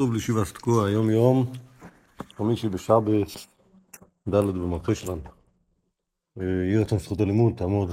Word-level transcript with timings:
טוב 0.00 0.12
לישיבה 0.12 0.44
תקוע, 0.44 0.86
היום 0.86 1.10
יום 1.10 1.52
חמישי 2.36 2.68
בשבס, 2.68 3.46
ד' 4.28 4.34
במרפא 4.34 4.94
שלנו. 4.94 5.20
אה, 6.40 6.44
יהי 6.44 6.76
רצון 6.76 6.98
זכות 6.98 7.20
הלימוד, 7.20 7.52
תעמוד 7.56 7.90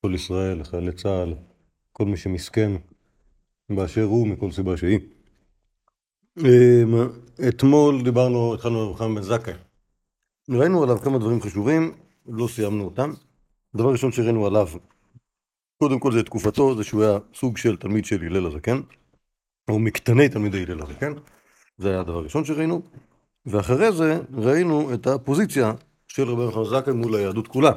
כל 0.00 0.14
ישראל, 0.14 0.64
חיילי 0.64 0.92
צה"ל, 0.92 1.34
כל 1.92 2.04
מי 2.04 2.16
שמסכן 2.16 2.72
באשר 3.70 4.02
הוא, 4.02 4.28
מכל 4.28 4.50
סיבה 4.50 4.76
שהיא. 4.76 4.98
אה, 6.44 6.82
אתמול 7.48 8.02
דיברנו, 8.02 8.54
התחלנו 8.54 8.80
על 8.80 8.86
רוחם 8.86 9.14
בן 9.14 9.22
זכאי. 9.22 9.54
ראינו 10.50 10.82
עליו 10.82 10.98
כמה 10.98 11.18
דברים 11.18 11.40
חשובים, 11.42 11.92
לא 12.26 12.48
סיימנו 12.48 12.84
אותם. 12.84 13.12
דבר 13.76 13.92
ראשון 13.92 14.12
שראינו 14.12 14.46
עליו, 14.46 14.68
קודם 15.78 16.00
כל 16.00 16.12
זה 16.12 16.22
תקופתו, 16.22 16.76
זה 16.76 16.84
שהוא 16.84 17.02
היה 17.02 17.18
סוג 17.34 17.56
של 17.56 17.76
תלמיד 17.76 18.04
של 18.04 18.22
הלל 18.24 18.46
הזקן. 18.46 18.80
או 19.68 19.78
מקטני 19.78 20.28
תלמידי 20.28 20.62
הלל 20.62 20.80
הרי, 20.80 20.94
כן? 20.94 21.12
זה 21.78 21.90
היה 21.90 22.00
הדבר 22.00 22.18
הראשון 22.18 22.44
שראינו. 22.44 22.82
ואחרי 23.46 23.92
זה 23.92 24.20
ראינו 24.34 24.94
את 24.94 25.06
הפוזיציה 25.06 25.72
של 26.08 26.22
רבי 26.22 26.42
יוחנן 26.42 26.64
זכאי 26.64 26.92
מול 26.92 27.14
היהדות 27.14 27.48
כולה, 27.48 27.72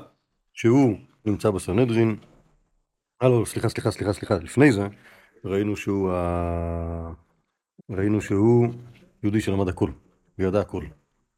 שהוא 0.54 0.98
נמצא 1.26 1.50
בסנהדרין. 1.50 2.16
אה 3.22 3.30
לא, 3.30 3.44
סליחה, 3.46 3.70
סליחה, 3.70 3.92
סליחה, 3.92 4.14
סליחה, 4.14 4.36
לפני 4.36 4.72
זה 4.72 4.88
ראינו 5.46 5.76
שהוא 5.76 6.12
ה... 6.12 7.12
ראינו 7.90 8.22
שהוא 8.22 8.68
יהודי 9.24 9.42
שלמד 9.42 9.68
הכל, 9.68 9.90
וידע 10.40 10.60
הכל. 10.60 10.84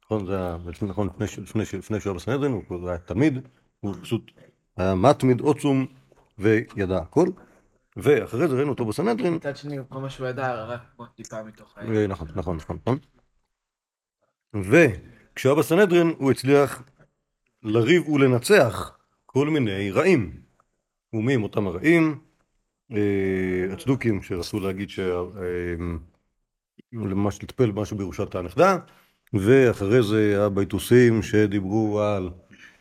נכון? 0.05 0.26
זה 0.26 0.35
היה, 0.38 0.57
נכון, 0.81 1.07
לפני, 1.07 1.43
לפני, 1.43 1.63
לפני 1.79 1.99
שהוא 1.99 2.12
היה 2.12 2.20
בסנהדרין, 2.20 2.51
הוא 2.67 2.90
היה 2.90 2.98
תלמיד, 2.98 3.40
הוא 3.79 3.95
פשוט 4.01 4.31
היה 4.77 4.95
מתמיד 4.95 5.41
עוצום 5.41 5.85
וידע 6.40 6.98
הכל. 6.98 7.27
ואחרי 7.97 8.47
זה 8.47 8.55
ראינו 8.55 8.70
אותו 8.70 8.85
בסנהדרין. 8.85 9.33
מצד 9.33 9.57
שני, 9.57 9.77
כל 9.89 9.99
מה 9.99 10.09
שהוא 10.09 10.27
ידע, 10.27 10.63
רק 10.63 10.81
עוד 10.95 11.07
טיפה 11.15 11.43
מתוך 11.43 11.77
ה... 11.77 11.81
אה, 11.81 12.07
נכון, 12.07 12.27
נכון, 12.35 12.57
נכון, 12.57 12.77
נכון. 12.81 12.97
וכשהוא 14.53 15.51
היה 15.51 15.59
בסנהדרין, 15.59 16.13
הוא 16.18 16.31
הצליח 16.31 16.84
לריב 17.63 18.09
ולנצח 18.09 18.98
כל 19.26 19.49
מיני 19.49 19.91
רעים. 19.91 20.41
ומי 21.13 21.34
הם 21.34 21.43
אותם 21.43 21.68
הרעים? 21.68 22.20
אה, 22.91 23.73
הצדוקים 23.73 24.21
שרצו 24.21 24.59
להגיד 24.59 24.90
ש... 24.90 24.99
אה, 24.99 25.75
ממש 26.93 27.43
לטפל 27.43 27.71
במשהו 27.71 27.98
בירושת 27.98 28.35
הנכדה, 28.35 28.77
ואחרי 29.34 30.03
זה 30.03 30.46
הבייטוסים 30.46 31.21
שדיברו 31.21 32.01
על 32.01 32.29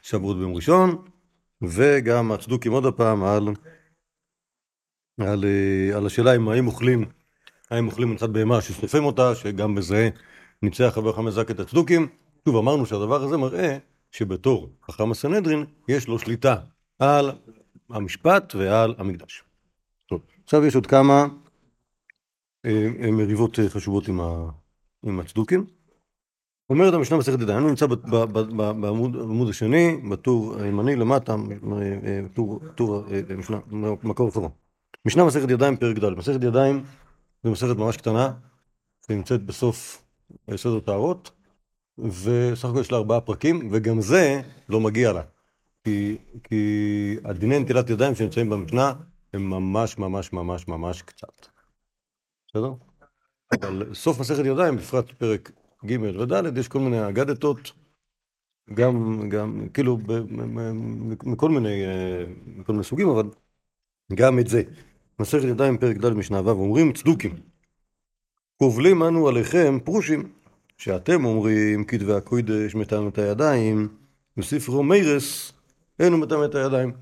שבועות 0.02 0.38
ביום 0.38 0.54
ראשון, 0.54 1.04
וגם 1.62 2.32
הצדוקים 2.32 2.72
עוד 2.72 2.86
הפעם 2.86 3.24
על 3.24 3.48
על, 5.22 5.44
אה, 5.44 5.96
על 5.96 6.06
השאלה 6.06 6.36
אם 6.36 6.48
האם 6.48 6.66
אוכלים, 6.66 7.04
האם 7.70 7.86
אוכלים 7.86 8.10
מנחת 8.10 8.28
בהמה 8.28 8.60
ששורפים 8.60 9.04
אותה, 9.04 9.34
שגם 9.34 9.74
בזה 9.74 10.10
ניצח 10.62 10.90
חבר 10.94 11.12
חמאס 11.12 11.34
זק 11.34 11.50
את 11.50 11.60
הצדוקים. 11.60 12.08
שוב, 12.44 12.56
אמרנו 12.56 12.86
שהדבר 12.86 13.22
הזה 13.22 13.36
מראה 13.36 13.78
שבתור 14.10 14.70
חכם 14.84 15.10
הסנהדרין 15.10 15.64
יש 15.88 16.08
לו 16.08 16.18
שליטה 16.18 16.56
על 16.98 17.30
המשפט 17.90 18.54
ועל 18.54 18.94
המקדש. 18.98 19.44
טוב, 20.06 20.20
עכשיו 20.44 20.66
יש 20.66 20.74
עוד 20.74 20.86
כמה 20.86 21.26
אה, 22.66 22.88
אה 23.02 23.10
מריבות 23.10 23.58
חשובות 23.68 24.08
עם, 24.08 24.20
ה, 24.20 24.50
עם 25.02 25.20
הצדוקים. 25.20 25.66
אומרת 26.70 26.94
המשנה 26.94 27.18
מסכת 27.18 27.40
ידיים, 27.40 27.58
אני 27.58 27.66
נמצא 27.66 27.86
בעמוד 27.86 29.48
השני, 29.48 29.96
בטור 30.10 30.56
הימני 30.58 30.96
למטה, 30.96 31.36
טור, 32.74 33.04
משנה, 33.38 33.58
מקור 34.02 34.28
אחרון. 34.28 34.50
משנה 35.06 35.24
מסכת 35.24 35.50
ידיים 35.50 35.76
פרק 35.76 35.98
ד', 35.98 36.08
מסכת 36.08 36.42
ידיים 36.42 36.84
זו 37.44 37.50
מסכת 37.50 37.76
ממש 37.76 37.96
קטנה, 37.96 38.32
שנמצאת 39.06 39.42
בסוף 39.42 40.04
סדר 40.56 40.80
טהרות, 40.80 41.30
וסך 41.98 42.68
הכל 42.68 42.80
יש 42.80 42.92
לה 42.92 42.98
ארבעה 42.98 43.20
פרקים, 43.20 43.68
וגם 43.72 44.00
זה 44.00 44.40
לא 44.68 44.80
מגיע 44.80 45.12
לה. 45.12 45.22
כי, 45.84 46.16
כי 46.44 47.16
הדיני 47.24 47.58
נטילת 47.58 47.90
ידיים 47.90 48.14
שנמצאים 48.14 48.50
במשנה 48.50 48.92
הם 49.34 49.50
ממש 49.50 49.98
ממש 49.98 50.32
ממש 50.32 50.68
ממש 50.68 51.02
קצת. 51.02 51.46
בסדר? 52.48 52.72
אבל 53.52 53.94
סוף 53.94 54.20
מסכת 54.20 54.44
ידיים, 54.44 54.76
בפרט 54.76 55.10
פרק 55.10 55.50
ג' 55.86 56.02
וד', 56.02 56.58
יש 56.58 56.68
כל 56.68 56.78
מיני 56.78 57.08
אגדתות, 57.08 57.72
גם, 58.74 59.28
גם, 59.28 59.68
כאילו, 59.74 59.98
מכל 61.24 61.48
מיני, 61.48 61.84
אה, 61.86 62.24
מכל 62.46 62.72
מיני 62.72 62.84
סוגים, 62.84 63.08
אבל 63.08 63.30
גם 64.14 64.38
את 64.38 64.48
זה. 64.48 64.62
מסכת 65.22 65.44
ידיים 65.44 65.78
פרק 65.78 65.96
ד' 65.96 66.08
משנה 66.08 66.40
ו' 66.40 66.48
אומרים 66.48 66.92
צדוקים 66.92 67.36
קובלים 68.56 69.02
אנו 69.02 69.28
עליכם 69.28 69.78
פרושים 69.84 70.32
שאתם 70.76 71.24
אומרים 71.24 71.84
כתבי 71.84 72.12
הקוידש 72.12 72.74
מטעם 72.74 73.08
את 73.08 73.18
הידיים 73.18 73.88
בספרו 74.36 74.82
מיירס 74.82 75.52
אין 75.98 76.12
הוא 76.12 76.20
מטעם 76.20 76.44
את 76.44 76.54
הידיים 76.54 76.92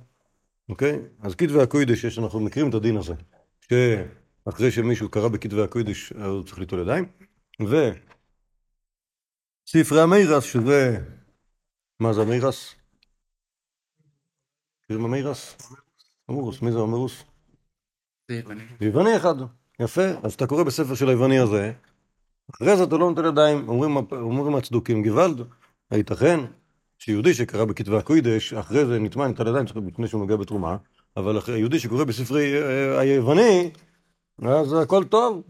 אוקיי? 0.68 0.98
אז 1.20 1.34
כתבי 1.34 1.62
הקוידש 1.62 2.04
יש 2.04 2.18
אנחנו 2.18 2.40
מכירים 2.40 2.68
את 2.68 2.74
הדין 2.74 2.96
הזה 2.96 3.14
שאחרי 3.60 4.70
שמישהו 4.70 5.08
קרא 5.08 5.28
בכתבי 5.28 5.62
הקוידש 5.62 6.12
הוא 6.12 6.42
צריך 6.42 6.58
ליטול 6.58 6.80
ידיים 6.80 7.04
וספרי 9.68 10.00
המיירס 10.00 10.44
שזה 10.44 10.98
מה 12.00 12.12
זה 12.12 12.20
המיירס? 12.20 12.74
מכירים 14.84 15.04
המיירס? 15.04 15.56
אמורוס, 16.30 16.62
מי 16.62 16.72
זה 16.72 16.78
אמורוס? 16.78 17.29
זה 18.30 18.36
יווני. 18.36 18.62
יווני 18.80 19.16
אחד, 19.16 19.34
יפה. 19.80 20.06
אז 20.22 20.34
אתה 20.34 20.46
קורא 20.46 20.62
בספר 20.62 20.94
של 20.94 21.08
היווני 21.08 21.38
הזה, 21.38 21.72
אחרי 22.54 22.76
זה 22.76 22.84
אתה 22.84 22.96
לא 22.96 23.10
נותן 23.10 23.24
ידיים, 23.24 23.68
אומרים, 23.68 23.96
אומרים 24.12 24.54
הצדוקים 24.54 25.02
גוואלד, 25.02 25.40
הייתכן 25.90 26.40
שיהודי 26.98 27.34
שקרא 27.34 27.64
בכתבי 27.64 27.96
הקוידש, 27.96 28.52
אחרי 28.52 28.86
זה 28.86 28.98
נטמע 28.98 29.28
נטל 29.28 29.46
ידיים 29.46 29.66
לפני 29.88 30.08
שהוא 30.08 30.20
נוגע 30.20 30.36
בתרומה, 30.36 30.76
אבל 31.16 31.38
יהודי 31.48 31.78
שקורא 31.78 32.04
בספרי 32.04 32.62
אה, 32.62 33.00
היווני, 33.00 33.70
אז 34.42 34.72
הכל 34.82 35.04
טוב. 35.04 35.42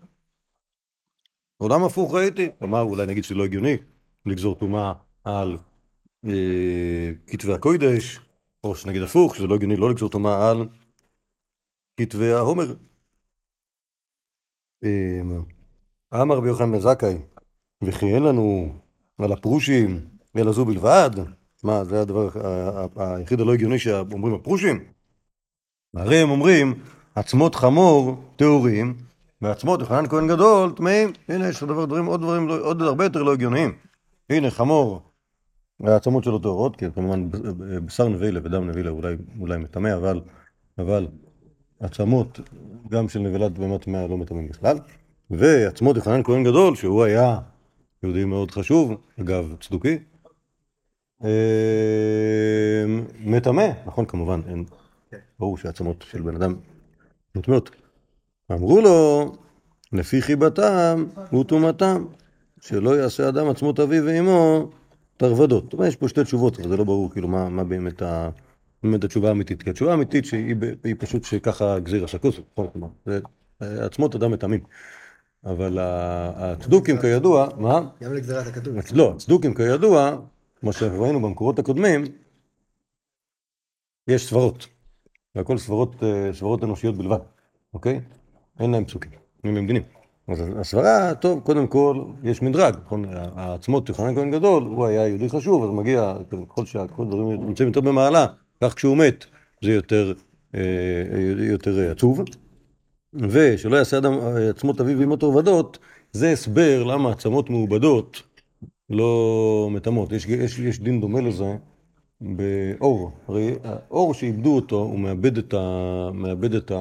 עולם 1.56 1.84
הפוך 1.84 2.14
ראיתי. 2.14 2.48
כלומר, 2.58 2.80
אולי 2.80 3.06
נגיד 3.06 3.24
שזה 3.24 3.34
לא 3.34 3.44
הגיוני 3.44 3.76
לגזור 4.26 4.54
טומאה 4.54 4.92
על 5.24 5.56
אה, 6.26 7.10
כתבי 7.26 7.52
הקוידש, 7.52 8.20
או 8.64 8.74
שנגיד 8.76 9.02
הפוך, 9.02 9.36
שזה 9.36 9.46
לא 9.46 9.54
הגיוני 9.54 9.76
לא 9.76 9.90
לגזור 9.90 10.08
טומאה 10.08 10.50
על 10.50 10.68
כתבי 11.96 12.32
ההומר. 12.32 12.74
אמ, 14.84 15.42
אמר 16.14 16.36
רבי 16.36 16.48
יוחנן 16.48 16.80
זכאי, 16.80 17.18
וכי 17.82 18.14
אין 18.14 18.22
לנו 18.22 18.74
על 19.18 19.32
הפרושים 19.32 20.00
אלא 20.36 20.52
זו 20.52 20.64
בלבד? 20.64 21.10
מה, 21.64 21.84
זה 21.84 22.00
הדבר 22.00 22.28
היחיד 22.96 23.40
הלא 23.40 23.54
הגיוני 23.54 23.78
שאומרים 23.78 24.34
הפרושים? 24.34 24.84
הרי 25.96 26.16
הם 26.16 26.30
אומרים, 26.30 26.74
עצמות 27.14 27.54
חמור 27.54 28.24
טהורים, 28.36 28.96
ועצמות 29.42 29.80
יוחנן 29.80 30.06
כהן 30.08 30.28
גדול 30.28 30.72
טמאים. 30.76 31.12
הנה, 31.28 31.48
יש 31.48 31.62
דבר, 31.62 31.84
דברים, 31.84 32.06
עוד 32.06 32.20
דברים, 32.20 32.48
עוד 32.48 32.82
הרבה 32.82 33.04
יותר 33.04 33.22
לא 33.22 33.32
הגיוניים. 33.32 33.72
הנה, 34.30 34.50
חמור, 34.50 35.02
העצמות 35.84 36.24
שלו 36.24 36.38
טהורות, 36.38 36.76
כי 36.76 36.84
כמובן 36.94 37.28
בשר 37.86 38.08
נבילה 38.08 38.40
ודם 38.42 38.70
נבילה 38.70 38.90
אולי, 38.90 39.16
אולי 39.40 39.58
מטמא, 39.58 39.94
אבל, 39.96 40.20
אבל 40.78 41.06
עצמות 41.80 42.40
גם 42.88 43.08
של 43.08 43.20
נבלת 43.20 43.58
בהמת 43.58 43.86
מאה 43.86 44.06
לא 44.06 44.16
מטמאים 44.18 44.48
בכלל, 44.48 44.78
ועצמות 45.30 45.96
יוחנן 45.96 46.22
כהן 46.22 46.44
גדול, 46.44 46.76
שהוא 46.76 47.04
היה 47.04 47.38
יהודי 48.02 48.24
מאוד 48.24 48.50
חשוב, 48.50 48.92
אגב 49.20 49.54
צדוקי, 49.60 49.98
אה, 51.24 52.84
מטמא, 53.20 53.68
נכון 53.86 54.04
כמובן, 54.04 54.40
אין, 54.48 54.64
ברור 55.38 55.58
שעצמות 55.58 56.04
של 56.10 56.22
בן 56.22 56.36
אדם 56.36 56.54
מטמאות. 57.34 57.70
אמרו 58.52 58.80
לו, 58.80 59.32
לפי 59.92 60.22
חיבתם 60.22 61.06
וטומאתם, 61.40 62.04
שלא 62.60 62.96
יעשה 62.98 63.28
אדם 63.28 63.48
עצמות 63.48 63.80
אביו 63.80 64.04
ואמו 64.04 64.70
תרבדות. 65.16 65.64
זאת 65.64 65.72
אומרת, 65.72 65.88
יש 65.88 65.96
פה 65.96 66.08
שתי 66.08 66.24
תשובות, 66.24 66.60
אבל 66.60 66.68
זה 66.68 66.76
לא 66.76 66.84
ברור 66.84 67.10
כאילו 67.12 67.28
מה, 67.28 67.48
מה 67.48 67.64
באמת 67.64 68.02
ה... 68.02 68.30
באמת 68.82 69.04
התשובה 69.04 69.28
האמיתית, 69.28 69.62
כי 69.62 69.70
התשובה 69.70 69.90
האמיתית 69.90 70.24
שהיא 70.24 70.94
פשוט 70.98 71.24
שככה 71.24 71.78
גזיר 71.78 72.04
השקוס, 72.04 72.40
נכון, 72.52 72.90
זה 73.06 73.20
עצמות 73.60 74.14
אדם 74.14 74.30
מטעמים. 74.30 74.60
אבל 75.44 75.78
הצדוקים 75.80 77.00
כידוע, 77.00 77.48
מה? 77.56 77.80
גם 78.02 78.14
לגזירת 78.14 78.46
הכתוב. 78.46 78.74
לא, 78.92 79.12
הצדוקים 79.16 79.54
כידוע, 79.54 80.16
כמו 80.60 80.72
שראינו 80.72 81.22
במקורות 81.22 81.58
הקודמים, 81.58 82.04
יש 84.08 84.28
סברות. 84.28 84.66
והכל 85.34 85.58
סברות, 85.58 86.02
אה, 86.02 86.30
סברות 86.32 86.64
אנושיות 86.64 86.96
בלבד, 86.96 87.18
אוקיי? 87.74 88.00
אין 88.60 88.70
להם 88.70 88.84
פסוקים, 88.84 89.10
אין 89.44 89.54
להם 89.54 89.66
דינים. 89.66 89.82
אז 90.28 90.42
הסברה, 90.56 91.14
טוב, 91.14 91.40
קודם 91.40 91.66
כל, 91.66 92.04
יש 92.22 92.42
מדרג, 92.42 92.74
נכון? 92.84 93.04
העצמות 93.12 93.88
יוחנן 93.88 94.14
כהן 94.14 94.30
גדול, 94.30 94.62
הוא 94.62 94.86
היה 94.86 95.08
יהודי 95.08 95.28
חשוב, 95.28 95.64
אז 95.64 95.70
מגיע, 95.70 96.14
ככל 96.48 96.64
שהדברים 96.64 97.46
נמצאים 97.46 97.68
יותר 97.68 97.80
במעלה, 97.80 98.26
כך 98.64 98.74
כשהוא 98.74 98.96
מת 98.96 99.24
זה 99.64 99.72
יותר, 99.72 100.12
אה, 100.54 100.60
יותר 101.38 101.90
עצוב. 101.90 102.20
ושלא 103.14 103.76
יעשה 103.76 103.98
אדם 103.98 104.12
עצמות 104.50 104.80
אביו 104.80 104.98
ואמו 104.98 105.16
תורבדות, 105.16 105.78
זה 106.12 106.32
הסבר 106.32 106.84
למה 106.84 107.10
עצמות 107.10 107.50
מעובדות 107.50 108.22
לא 108.90 109.68
מטמאות. 109.70 110.12
יש, 110.12 110.26
יש, 110.26 110.58
יש 110.58 110.80
דין 110.80 111.00
דומה 111.00 111.20
לזה 111.20 111.56
באור. 112.20 113.10
הרי 113.28 113.54
האור 113.64 114.14
שאיבדו 114.14 114.56
אותו, 114.56 114.76
הוא 114.76 114.98
מאבד 114.98 115.38
את 115.38 115.54
ה... 115.54 116.10
מאבד 116.14 116.54
את 116.54 116.70
ה... 116.70 116.76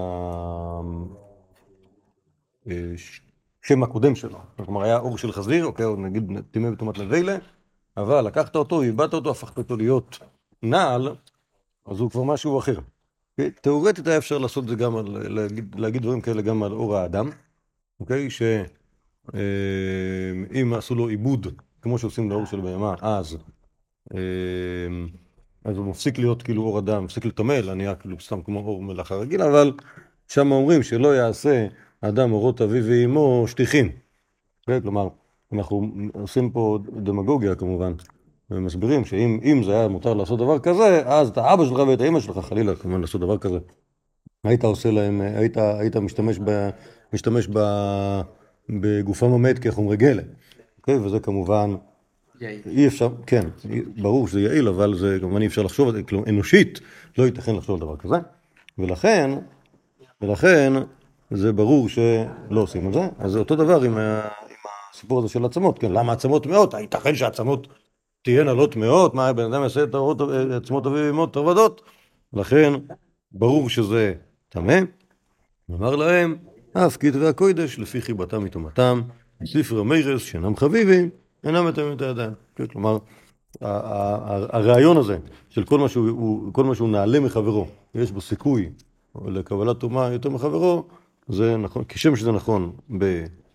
אה, 2.69 2.93
שם 3.61 3.83
הקודם 3.83 4.15
שלו. 4.15 4.37
כלומר, 4.65 4.83
היה 4.83 4.97
אור 4.97 5.17
של 5.17 5.31
חזיר, 5.31 5.65
אוקיי, 5.65 5.85
או 5.85 5.95
נגיד 5.95 6.31
טימא 6.51 6.71
בטומאת 6.71 6.97
לבילה, 6.97 7.37
אבל 7.97 8.21
לקחת 8.21 8.55
אותו, 8.55 8.81
איבדת 8.81 9.13
אותו, 9.13 9.31
הפכת 9.31 9.57
אותו 9.57 9.77
להיות 9.77 10.19
נעל, 10.63 11.15
אז 11.89 11.99
הוא 11.99 12.11
כבר 12.11 12.23
משהו 12.23 12.59
אחר. 12.59 12.79
תאורטית 13.61 14.07
היה 14.07 14.17
אפשר 14.17 14.37
לעשות 14.37 14.63
את 14.63 14.69
זה 14.69 14.75
גם 14.75 14.95
על, 14.95 15.33
להגיד, 15.33 15.75
להגיד 15.77 16.01
דברים 16.01 16.21
כאלה 16.21 16.41
גם 16.41 16.63
על 16.63 16.71
אור 16.71 16.95
האדם, 16.97 17.29
אוקיי? 17.99 18.29
שאם 18.29 19.33
עשו 20.73 20.95
לו 20.95 21.07
עיבוד, 21.07 21.47
כמו 21.81 21.97
שעושים 21.97 22.29
לאור 22.29 22.45
של 22.45 22.61
בהמה, 22.61 22.95
אז, 23.01 23.37
אה, 24.13 24.19
אז 25.65 25.77
הוא 25.77 25.85
מפסיק 25.85 26.17
להיות 26.17 26.43
כאילו 26.43 26.63
אור 26.63 26.79
אדם, 26.79 27.03
מפסיק 27.03 27.25
לטמא, 27.25 27.53
אלא 27.53 27.73
נהיה 27.73 27.95
כאילו 27.95 28.19
סתם 28.19 28.41
כמו 28.41 28.59
אור 28.59 28.81
מלאכה 28.81 29.15
רגיל, 29.15 29.41
אבל 29.41 29.71
שם 30.27 30.51
אומרים 30.51 30.83
שלא 30.83 31.15
יעשה 31.15 31.67
אדם 32.01 32.31
אורות 32.31 32.61
אביו 32.61 32.83
ואמו 32.85 33.45
שטיחים. 33.47 33.89
כן? 34.67 34.81
כלומר, 34.81 35.07
אנחנו 35.53 35.91
עושים 36.13 36.51
פה 36.51 36.79
דמגוגיה 37.03 37.55
כמובן, 37.55 37.93
ומסבירים 38.51 39.05
שאם 39.05 39.61
זה 39.65 39.71
היה 39.71 39.87
מותר 39.87 40.13
לעשות 40.13 40.39
דבר 40.39 40.59
כזה, 40.59 41.01
אז 41.05 41.29
את 41.29 41.37
האבא 41.37 41.65
שלך 41.65 41.79
ואת 41.87 42.01
האמא 42.01 42.19
שלך, 42.19 42.37
חלילה, 42.37 42.75
כמובן 42.75 43.01
לעשות 43.01 43.21
דבר 43.21 43.37
כזה. 43.37 43.59
היית 44.43 44.63
עושה 44.63 44.91
להם, 44.91 45.21
היית, 45.21 45.57
היית 45.57 45.95
משתמש, 45.95 46.39
ב, 46.43 46.69
משתמש 47.13 47.47
ב, 47.53 47.59
בגופם 48.69 49.33
המת 49.33 49.59
כחומרי 49.59 49.97
גלם. 49.97 50.23
אוקיי? 50.77 50.97
וזה 50.97 51.19
כמובן, 51.19 51.75
יעיל. 52.41 52.61
אי 52.65 52.87
אפשר, 52.87 53.09
כן, 53.27 53.47
ברור 54.01 54.27
שזה 54.27 54.41
יעיל, 54.41 54.67
אבל 54.67 54.97
זה 54.97 55.17
כמובן 55.21 55.41
אי 55.41 55.47
אפשר 55.47 55.61
לחשוב 55.61 55.87
על 55.87 55.95
זה, 55.95 56.03
כלומר 56.03 56.29
אנושית 56.29 56.79
לא 57.17 57.23
ייתכן 57.23 57.55
לחשוב 57.55 57.75
על 57.75 57.81
דבר 57.81 57.97
כזה. 57.97 58.15
ולכן, 58.77 59.31
ולכן, 60.21 60.73
זה 61.31 61.53
ברור 61.53 61.89
שלא 61.89 62.61
עושים 62.61 62.87
את 62.87 62.93
זה. 62.93 63.07
אז 63.19 63.31
זה 63.31 63.39
אותו 63.39 63.55
דבר 63.55 63.83
עם, 63.83 63.97
עם 63.97 64.19
הסיפור 64.93 65.19
הזה 65.19 65.27
של 65.27 65.45
עצמות, 65.45 65.79
כן, 65.79 65.91
למה 65.91 66.13
עצמות 66.13 66.43
טמאות? 66.43 66.73
הייתכן 66.73 67.15
שעצמות 67.15 67.67
תהיינה 68.21 68.53
לא 68.53 68.67
טמאות? 68.71 69.15
מה, 69.15 69.33
בן 69.33 69.53
אדם 69.53 69.63
יעשה 69.63 69.83
את 69.83 69.95
עצמות 70.51 70.85
אביו 70.85 71.05
ואמות 71.07 71.37
עבודות? 71.37 71.81
לכן, 72.33 72.73
ברור 73.31 73.69
שזה 73.69 74.13
טמא. 74.49 74.79
אמר 75.71 75.95
להם, 75.95 76.35
אף 76.73 76.97
כתבי 76.97 77.27
הקודש 77.27 77.79
לפי 77.79 78.01
חיבתם 78.01 78.43
מטומאתם, 78.43 79.01
ספר 79.45 79.79
המרס 79.79 80.21
שאינם 80.21 80.55
חביבים, 80.55 81.09
אינם 81.43 81.67
מטמאים 81.67 81.93
את 81.93 82.01
הידיים. 82.01 82.31
כלומר, 82.71 82.97
הרעיון 84.51 84.97
הזה 84.97 85.17
של 85.49 85.63
כל 85.63 85.79
מה 85.79 85.89
שהוא, 85.89 86.53
כל 86.53 86.63
מה 86.63 86.75
שהוא 86.75 86.89
נעלה 86.89 87.19
מחברו, 87.19 87.67
יש 87.95 88.11
בו 88.11 88.21
סיכוי 88.21 88.69
לקבלת 89.25 89.77
טומאה 89.79 90.13
יותר 90.13 90.29
מחברו, 90.29 90.83
זה 91.27 91.57
נכון, 91.57 91.83
כשם 91.87 92.15
שזה 92.15 92.31
נכון 92.31 92.71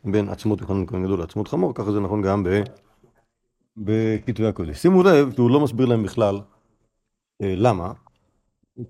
בין 0.05 0.29
עצמות 0.29 0.61
יוחנן 0.61 0.87
כהן 0.87 1.05
גדול 1.05 1.19
לעצמות 1.19 1.49
חמור, 1.49 1.75
ככה 1.75 1.93
זה 1.93 2.01
נכון 2.01 2.23
גם 2.23 2.45
ב, 2.45 2.63
בכתבי 3.77 4.47
הקודש. 4.47 4.79
שימו 4.79 5.03
לב 5.03 5.33
שהוא 5.35 5.51
לא 5.51 5.61
מסביר 5.61 5.87
להם 5.87 6.03
בכלל 6.03 6.41
אה, 7.43 7.55
למה 7.57 7.93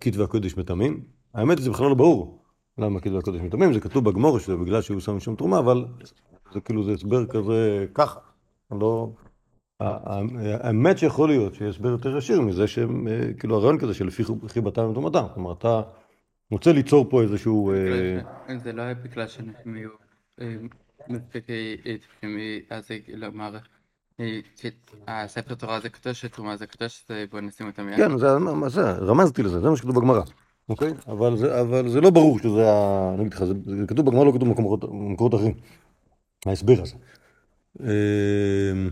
כתבי 0.00 0.22
הקודש 0.22 0.56
מטמאים. 0.56 1.04
האמת 1.34 1.58
זה 1.58 1.70
בכלל 1.70 1.88
לא 1.88 1.94
ברור 1.94 2.44
למה 2.78 3.00
כתבי 3.00 3.18
הקודש 3.18 3.40
מטמאים, 3.40 3.72
זה 3.72 3.80
כתוב 3.80 4.10
בגמור 4.10 4.38
שזה 4.38 4.56
בגלל 4.56 4.82
שהוא 4.82 5.00
שם 5.00 5.16
משום 5.16 5.36
תרומה, 5.36 5.58
אבל 5.58 5.84
זה 6.52 6.60
כאילו 6.60 6.84
זה 6.84 6.92
הסבר 6.92 7.26
כזה 7.26 7.86
ככה. 7.94 8.20
לא... 8.70 9.12
האמת 9.80 10.98
שיכול 10.98 11.28
להיות 11.28 11.54
שיש 11.54 11.76
הסבר 11.76 11.88
יותר 11.88 12.16
ישיר 12.16 12.40
מזה 12.40 12.66
שהם, 12.66 13.08
אה, 13.08 13.34
כאילו 13.38 13.56
הרעיון 13.56 13.78
כזה 13.78 13.94
שלפי 13.94 14.22
חיבתם 14.48 14.90
ותרומתם. 14.90 15.24
כלומר, 15.34 15.52
אתה 15.52 15.82
רוצה 16.50 16.72
ליצור 16.72 17.10
פה 17.10 17.22
איזשהו... 17.22 17.72
אה, 17.72 18.58
זה 18.58 18.72
לא 18.72 18.82
היה 18.82 18.94
בגלל 18.94 19.28
שאנחנו 19.28 19.76
יהיו 19.76 19.90
אה, 20.40 20.56
מספיק 21.08 21.44
אז 22.70 22.90
כלומר, 23.06 23.56
הספר 25.08 25.54
תורה 25.54 25.80
זה 25.80 25.88
קדוש, 25.88 26.24
תרומה 26.24 26.56
זה 26.56 26.66
קדוש, 26.66 27.06
בוא 27.30 27.40
נשים 27.40 27.66
אותם 27.66 27.88
יחד. 27.88 27.96
כן, 27.96 28.18
זה, 28.68 28.86
רמזתי 29.00 29.42
לזה, 29.42 29.60
זה 29.60 29.70
מה 29.70 29.76
שכתוב 29.76 29.96
בגמרא. 29.96 30.22
אוקיי? 30.68 30.92
אבל 31.06 31.36
זה, 31.88 32.00
לא 32.00 32.10
ברור 32.10 32.38
שזה 32.38 32.70
ה... 32.70 33.10
אני 33.14 33.22
אגיד 33.22 33.32
לך, 33.34 33.44
זה 33.44 33.54
כתוב 33.88 34.06
בגמרא, 34.06 34.24
לא 34.24 34.32
כתוב 34.32 34.48
במקורות 34.48 35.34
אחרים. 35.34 35.54
ההסבר 36.46 36.82
הזה. 36.82 36.94
אמ, 37.80 38.90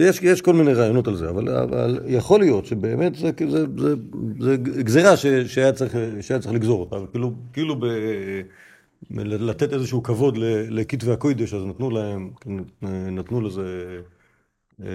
יש, 0.00 0.22
יש 0.22 0.42
כל 0.42 0.52
מיני 0.52 0.74
רעיונות 0.74 1.08
על 1.08 1.16
זה, 1.16 1.30
אבל, 1.30 1.48
אבל 1.48 2.00
יכול 2.06 2.40
להיות 2.40 2.66
שבאמת 2.66 3.14
זה, 3.14 3.30
זה, 3.50 3.66
זה, 3.76 3.94
זה 4.40 4.56
גזירה 4.56 5.16
ש, 5.16 5.26
שהיה, 5.26 5.72
צריך, 5.72 5.96
שהיה 6.20 6.40
צריך 6.40 6.54
לגזור 6.54 6.80
אותה, 6.80 6.96
כאילו, 7.10 7.32
כאילו 7.52 7.80
ב, 7.80 7.84
לתת 9.10 9.72
איזשהו 9.72 10.02
כבוד 10.02 10.36
לכתבי 10.70 11.12
הקוידש, 11.12 11.54
אז 11.54 11.64
נתנו 11.64 11.90
להם, 11.90 12.30
נתנו 13.12 13.40
לזה 13.40 14.00
אה, 14.82 14.86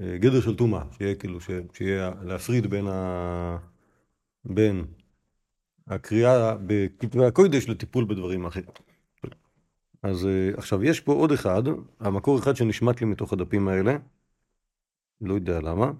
אה, 0.00 0.18
גדר 0.18 0.40
של 0.40 0.56
טומאה, 0.56 0.82
שיהיה 0.98 1.14
כאילו, 1.14 1.38
שיהיה 1.72 2.10
להפריד 2.22 2.66
בין, 2.66 2.86
ה, 2.86 3.56
בין 4.44 4.84
הקריאה 5.86 6.54
בכתבי 6.66 7.24
הקוידש 7.24 7.68
לטיפול 7.68 8.04
בדברים 8.04 8.46
אחרים. 8.46 8.66
אז 10.02 10.26
אה, 10.26 10.50
עכשיו, 10.56 10.84
יש 10.84 11.00
פה 11.00 11.12
עוד 11.12 11.32
אחד, 11.32 11.62
המקור 12.00 12.38
אחד 12.38 12.56
שנשמט 12.56 13.00
לי 13.00 13.06
מתוך 13.06 13.32
הדפים 13.32 13.68
האלה, 13.68 13.96
לא 15.20 15.34
יודע 15.34 15.60
למה, 15.60 15.92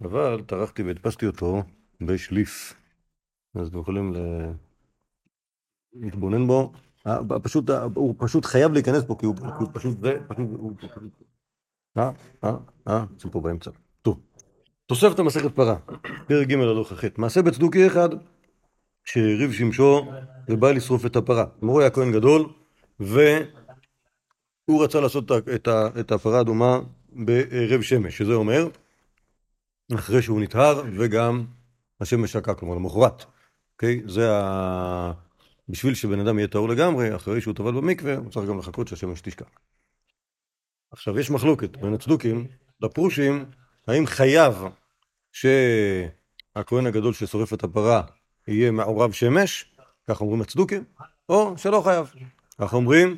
אבל 0.00 0.42
טרחתי 0.46 0.82
והדפסתי 0.82 1.26
אותו 1.26 1.62
בשליף. 2.00 2.74
אז 3.54 3.68
אתם 3.68 3.78
יכולים 3.78 4.12
להתבונן 5.94 6.46
בו. 6.46 6.72
פשוט, 7.42 7.70
הוא 7.94 8.14
פשוט 8.18 8.44
חייב 8.44 8.72
להיכנס 8.72 9.04
פה, 9.04 9.16
כי 9.18 9.26
הוא, 9.26 9.36
פשוט 9.72 10.00
זה, 10.00 10.16
פשוט, 10.28 10.48
הוא 10.58 10.72
פשוט... 10.76 10.92
אה, 11.98 12.10
אה, 12.44 12.56
אה, 12.88 13.04
זה 13.18 13.30
פה 13.30 13.40
באמצע. 13.40 13.70
טוב. 14.02 14.20
תוספת 14.86 15.18
המסכת 15.18 15.54
פרה, 15.54 15.76
פרק 16.26 16.48
ג' 16.48 16.52
הלוך 16.52 16.92
הח' 16.92 17.04
מעשה 17.18 17.42
בצדוקי 17.42 17.86
אחד, 17.86 18.08
שהריב 19.04 19.52
שמשו 19.52 20.06
ובא 20.48 20.70
לשרוף 20.70 21.06
את 21.06 21.16
הפרה. 21.16 21.44
מורה 21.62 21.82
היה 21.82 21.90
כהן 21.90 22.12
גדול, 22.12 22.46
והוא 23.00 23.24
רצה 24.68 25.00
לעשות 25.00 25.32
את 26.00 26.12
הפרה 26.12 26.38
האדומה 26.38 26.80
בערב 27.12 27.82
שמש, 27.82 28.18
שזה 28.18 28.34
אומר, 28.34 28.68
אחרי 29.94 30.22
שהוא 30.22 30.40
נטהר 30.40 30.82
וגם 30.98 31.44
השמש 32.00 32.32
שקע, 32.32 32.54
כלומר 32.54 32.74
למחרת. 32.74 33.24
אוקיי? 33.74 34.02
זה 34.06 34.32
ה... 34.32 35.12
בשביל 35.68 35.94
שבן 35.94 36.20
אדם 36.20 36.38
יהיה 36.38 36.48
טהור 36.48 36.68
לגמרי, 36.68 37.16
אחרי 37.16 37.40
שהוא 37.40 37.54
טבל 37.54 37.72
במקווה, 37.72 38.16
הוא 38.16 38.30
צריך 38.30 38.48
גם 38.48 38.58
לחכות 38.58 38.88
שהשמש 38.88 39.20
תשקע. 39.20 39.44
עכשיו, 40.90 41.18
יש 41.18 41.30
מחלוקת 41.30 41.76
בין 41.76 41.94
הצדוקים 41.94 42.46
לפרושים, 42.80 43.44
האם 43.88 44.06
חייב 44.06 44.54
שהכהן 45.32 46.86
הגדול 46.86 47.12
ששורף 47.12 47.52
את 47.52 47.64
הפרה 47.64 48.02
יהיה 48.48 48.70
מעורב 48.70 49.12
שמש, 49.12 49.76
כך 50.10 50.20
אומרים 50.20 50.40
הצדוקים, 50.40 50.84
או 51.28 51.58
שלא 51.58 51.80
חייב. 51.84 52.12
כך 52.58 52.74
אומרים 52.74 53.16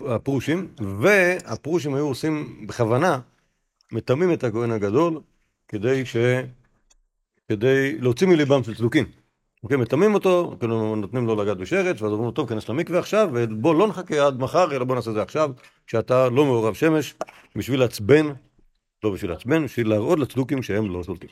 הפרושים, 0.00 0.74
והפרושים 1.00 1.94
היו 1.94 2.06
עושים 2.06 2.66
בכוונה, 2.66 3.20
מטמאים 3.92 4.32
את 4.32 4.44
הכהן 4.44 4.70
הגדול 4.70 5.20
כדי 5.68 6.06
ש... 6.06 6.16
כדי 7.48 7.98
להוציא 7.98 8.26
מליבם 8.26 8.64
של 8.64 8.74
צדוקים. 8.74 9.21
אוקיי, 9.62 9.76
מטמאים 9.76 10.14
אותו, 10.14 10.56
כאילו 10.58 10.96
נותנים 10.96 11.26
לו 11.26 11.36
לגעת 11.36 11.56
בשרץ, 11.56 12.02
ואז 12.02 12.12
אומרים 12.12 12.26
לו, 12.26 12.30
טוב, 12.30 12.48
כנס 12.48 12.68
למקווה 12.68 12.98
עכשיו, 12.98 13.30
ובוא 13.32 13.74
לא 13.74 13.88
נחכה 13.88 14.26
עד 14.26 14.38
מחר, 14.38 14.76
אלא 14.76 14.84
בוא 14.84 14.94
נעשה 14.94 15.10
את 15.10 15.14
זה 15.14 15.22
עכשיו, 15.22 15.50
כשאתה 15.86 16.28
לא 16.28 16.44
מעורב 16.44 16.74
שמש, 16.74 17.14
בשביל 17.56 17.80
לעצבן, 17.80 18.26
לא 19.04 19.10
בשביל 19.10 19.30
לעצבן, 19.30 19.64
בשביל 19.64 19.88
להראות 19.88 20.18
לצדוקים 20.18 20.62
שהם 20.62 20.90
לא 20.90 21.02
שולטים. 21.02 21.30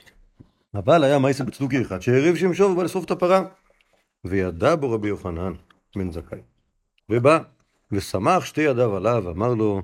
אבל 0.75 1.04
היה 1.04 1.18
מייסל 1.18 1.44
בצדוקי 1.44 1.82
אחד 1.82 2.00
שהריב 2.00 2.37
שמשו 2.37 2.64
ובא 2.64 2.82
לשרוף 2.82 3.04
את 3.04 3.10
הפרה. 3.10 3.42
וידע 4.25 4.76
בו 4.76 4.90
רבי 4.90 5.08
יוחנן 5.08 5.52
בן 5.96 6.10
זכאי. 6.10 6.38
ובא 7.08 7.38
ושמח 7.92 8.44
שתי 8.44 8.60
ידיו 8.60 8.96
עליו, 8.96 9.30
אמר 9.30 9.54
לו, 9.54 9.82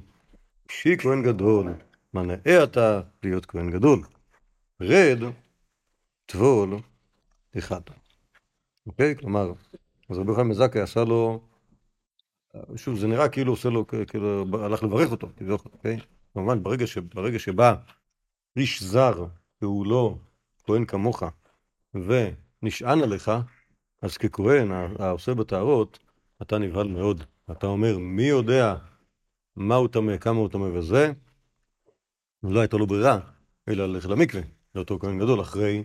אישי 0.68 0.96
כהן 0.98 1.22
גדול, 1.22 1.72
מה 2.12 2.22
נאה 2.22 2.64
אתה 2.64 3.00
להיות 3.22 3.46
כהן 3.46 3.70
גדול? 3.70 4.00
רד, 4.80 5.18
טבול, 6.26 6.76
אחד. 7.58 7.80
אוקיי? 8.86 9.16
כלומר, 9.16 9.52
אז 10.08 10.18
רבי 10.18 10.30
יוחנן 10.30 10.52
זכאי 10.52 10.80
עשה 10.80 11.04
לו, 11.04 11.40
שוב, 12.76 12.98
זה 12.98 13.06
נראה 13.06 13.28
כאילו 13.28 13.52
עושה 13.52 13.68
לו, 13.68 13.86
כאילו 13.86 14.44
הלך 14.64 14.82
לברך 14.82 15.10
אותו, 15.10 15.28
אוקיי? 15.50 15.98
כמובן, 16.34 16.62
ברגע, 16.62 16.86
ש, 16.86 16.98
ברגע 16.98 17.38
שבא 17.38 17.74
איש 18.56 18.82
זר, 18.82 19.26
והוא 19.62 19.86
לא 19.86 20.16
כהן 20.64 20.84
כמוך, 20.84 21.22
ונשען 21.94 23.02
עליך, 23.02 23.30
אז 24.02 24.16
ככהן 24.16 24.72
העושה 24.98 25.34
בטהרות, 25.34 25.98
אתה 26.42 26.58
נבהל 26.58 26.88
מאוד. 26.88 27.24
אתה 27.52 27.66
אומר, 27.66 27.98
מי 27.98 28.22
יודע 28.22 28.74
מהו 29.56 29.88
טמא, 29.88 30.18
כמה 30.18 30.38
הוא 30.38 30.48
טמא 30.48 30.64
וזה, 30.64 31.12
לא 32.42 32.60
הייתה 32.60 32.76
לו 32.76 32.86
ברירה, 32.86 33.18
אלא 33.68 33.86
ללכת 33.86 34.08
למקווה, 34.08 34.42
לאותו 34.74 34.98
כהן 34.98 35.18
גדול, 35.18 35.40
אחרי 35.40 35.84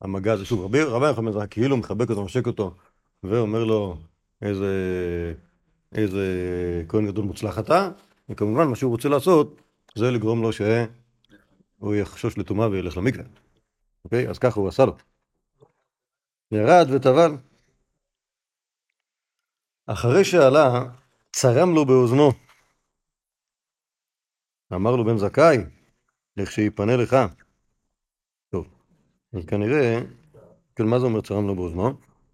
המגע 0.00 0.32
הזה. 0.32 0.44
שוב, 0.44 0.64
רבי 0.64 0.82
רבי 0.82 1.06
יוחנן 1.06 1.32
זה 1.32 1.46
כאילו 1.46 1.76
מחבק 1.76 2.10
אותו, 2.10 2.24
משק 2.24 2.46
אותו, 2.46 2.74
ואומר 3.22 3.64
לו, 3.64 3.96
איזה, 4.42 4.72
איזה 5.94 6.24
כהן 6.88 7.06
גדול 7.06 7.24
מוצלח 7.24 7.58
אתה, 7.58 7.90
וכמובן 8.28 8.66
מה 8.66 8.76
שהוא 8.76 8.90
רוצה 8.90 9.08
לעשות, 9.08 9.62
זה 9.94 10.10
לגרום 10.10 10.42
לו 10.42 10.52
שהוא 10.52 11.94
יחשוש 11.94 12.38
לטומאה 12.38 12.68
וילך 12.68 12.96
למקווה. 12.96 13.24
אוקיי? 14.04 14.28
אז 14.28 14.38
ככה 14.38 14.60
הוא 14.60 14.68
עשה 14.68 14.84
לו. 14.84 14.96
ירד 16.52 16.86
וטבל. 16.90 17.30
אחרי 19.86 20.24
שעלה, 20.24 20.84
צרם 21.32 21.74
לו 21.74 21.86
באוזנו. 21.86 22.32
אמר 24.72 24.96
לו 24.96 25.04
בן 25.04 25.18
זכאי, 25.18 25.58
לכשיפנה 26.36 26.96
לך. 26.96 27.16
אז 29.32 29.44
כנראה, 29.44 30.00
כן, 30.76 30.86
מה 30.86 30.98
זה 30.98 31.06
אומר 31.06 31.20
צרם 31.20 31.46
לו 31.46 31.56
באוזנו? 31.56 31.92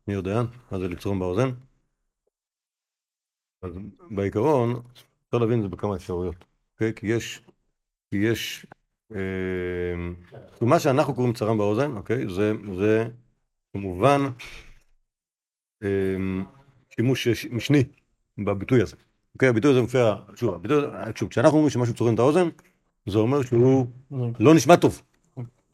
מי 0.09 0.15
יודע? 0.15 0.43
מה 0.71 0.79
זה 0.79 0.89
לצרום 0.89 1.19
באוזן? 1.19 1.51
אז 3.63 3.79
בעיקרון, 4.11 4.83
אפשר 5.27 5.39
להבין 5.39 5.59
את 5.59 5.63
זה 5.63 5.69
בכמה 5.69 5.97
אפשרויות, 5.97 6.45
אוקיי? 6.73 6.95
כי 6.95 7.07
יש, 7.07 7.43
כי 8.11 8.17
יש, 8.17 8.67
אה, 9.15 9.95
מה 10.61 10.81
שאנחנו 10.81 11.15
קוראים 11.15 11.33
צרם 11.33 11.59
באוזן, 11.59 11.97
אוקיי? 11.97 12.29
זה, 12.29 12.53
זה 12.79 13.09
כמובן 13.73 14.21
אה, 15.83 16.17
שימוש 16.91 17.29
משני 17.51 17.85
בביטוי 18.39 18.83
הזה. 18.83 18.97
אוקיי, 19.35 19.49
הביטוי 19.49 19.71
הזה 19.71 19.83
מופיע, 19.83 20.15
שוב, 20.35 20.55
הביטוי, 20.55 20.85
שוב, 21.15 21.29
כשאנחנו 21.29 21.57
אומרים 21.57 21.71
שמשהו 21.71 21.95
צורם 21.95 22.15
את 22.15 22.19
האוזן, 22.19 22.49
זה 23.07 23.19
אומר 23.19 23.43
שהוא 23.43 23.87
לא 24.41 24.55
נשמע 24.55 24.77
טוב, 24.77 25.03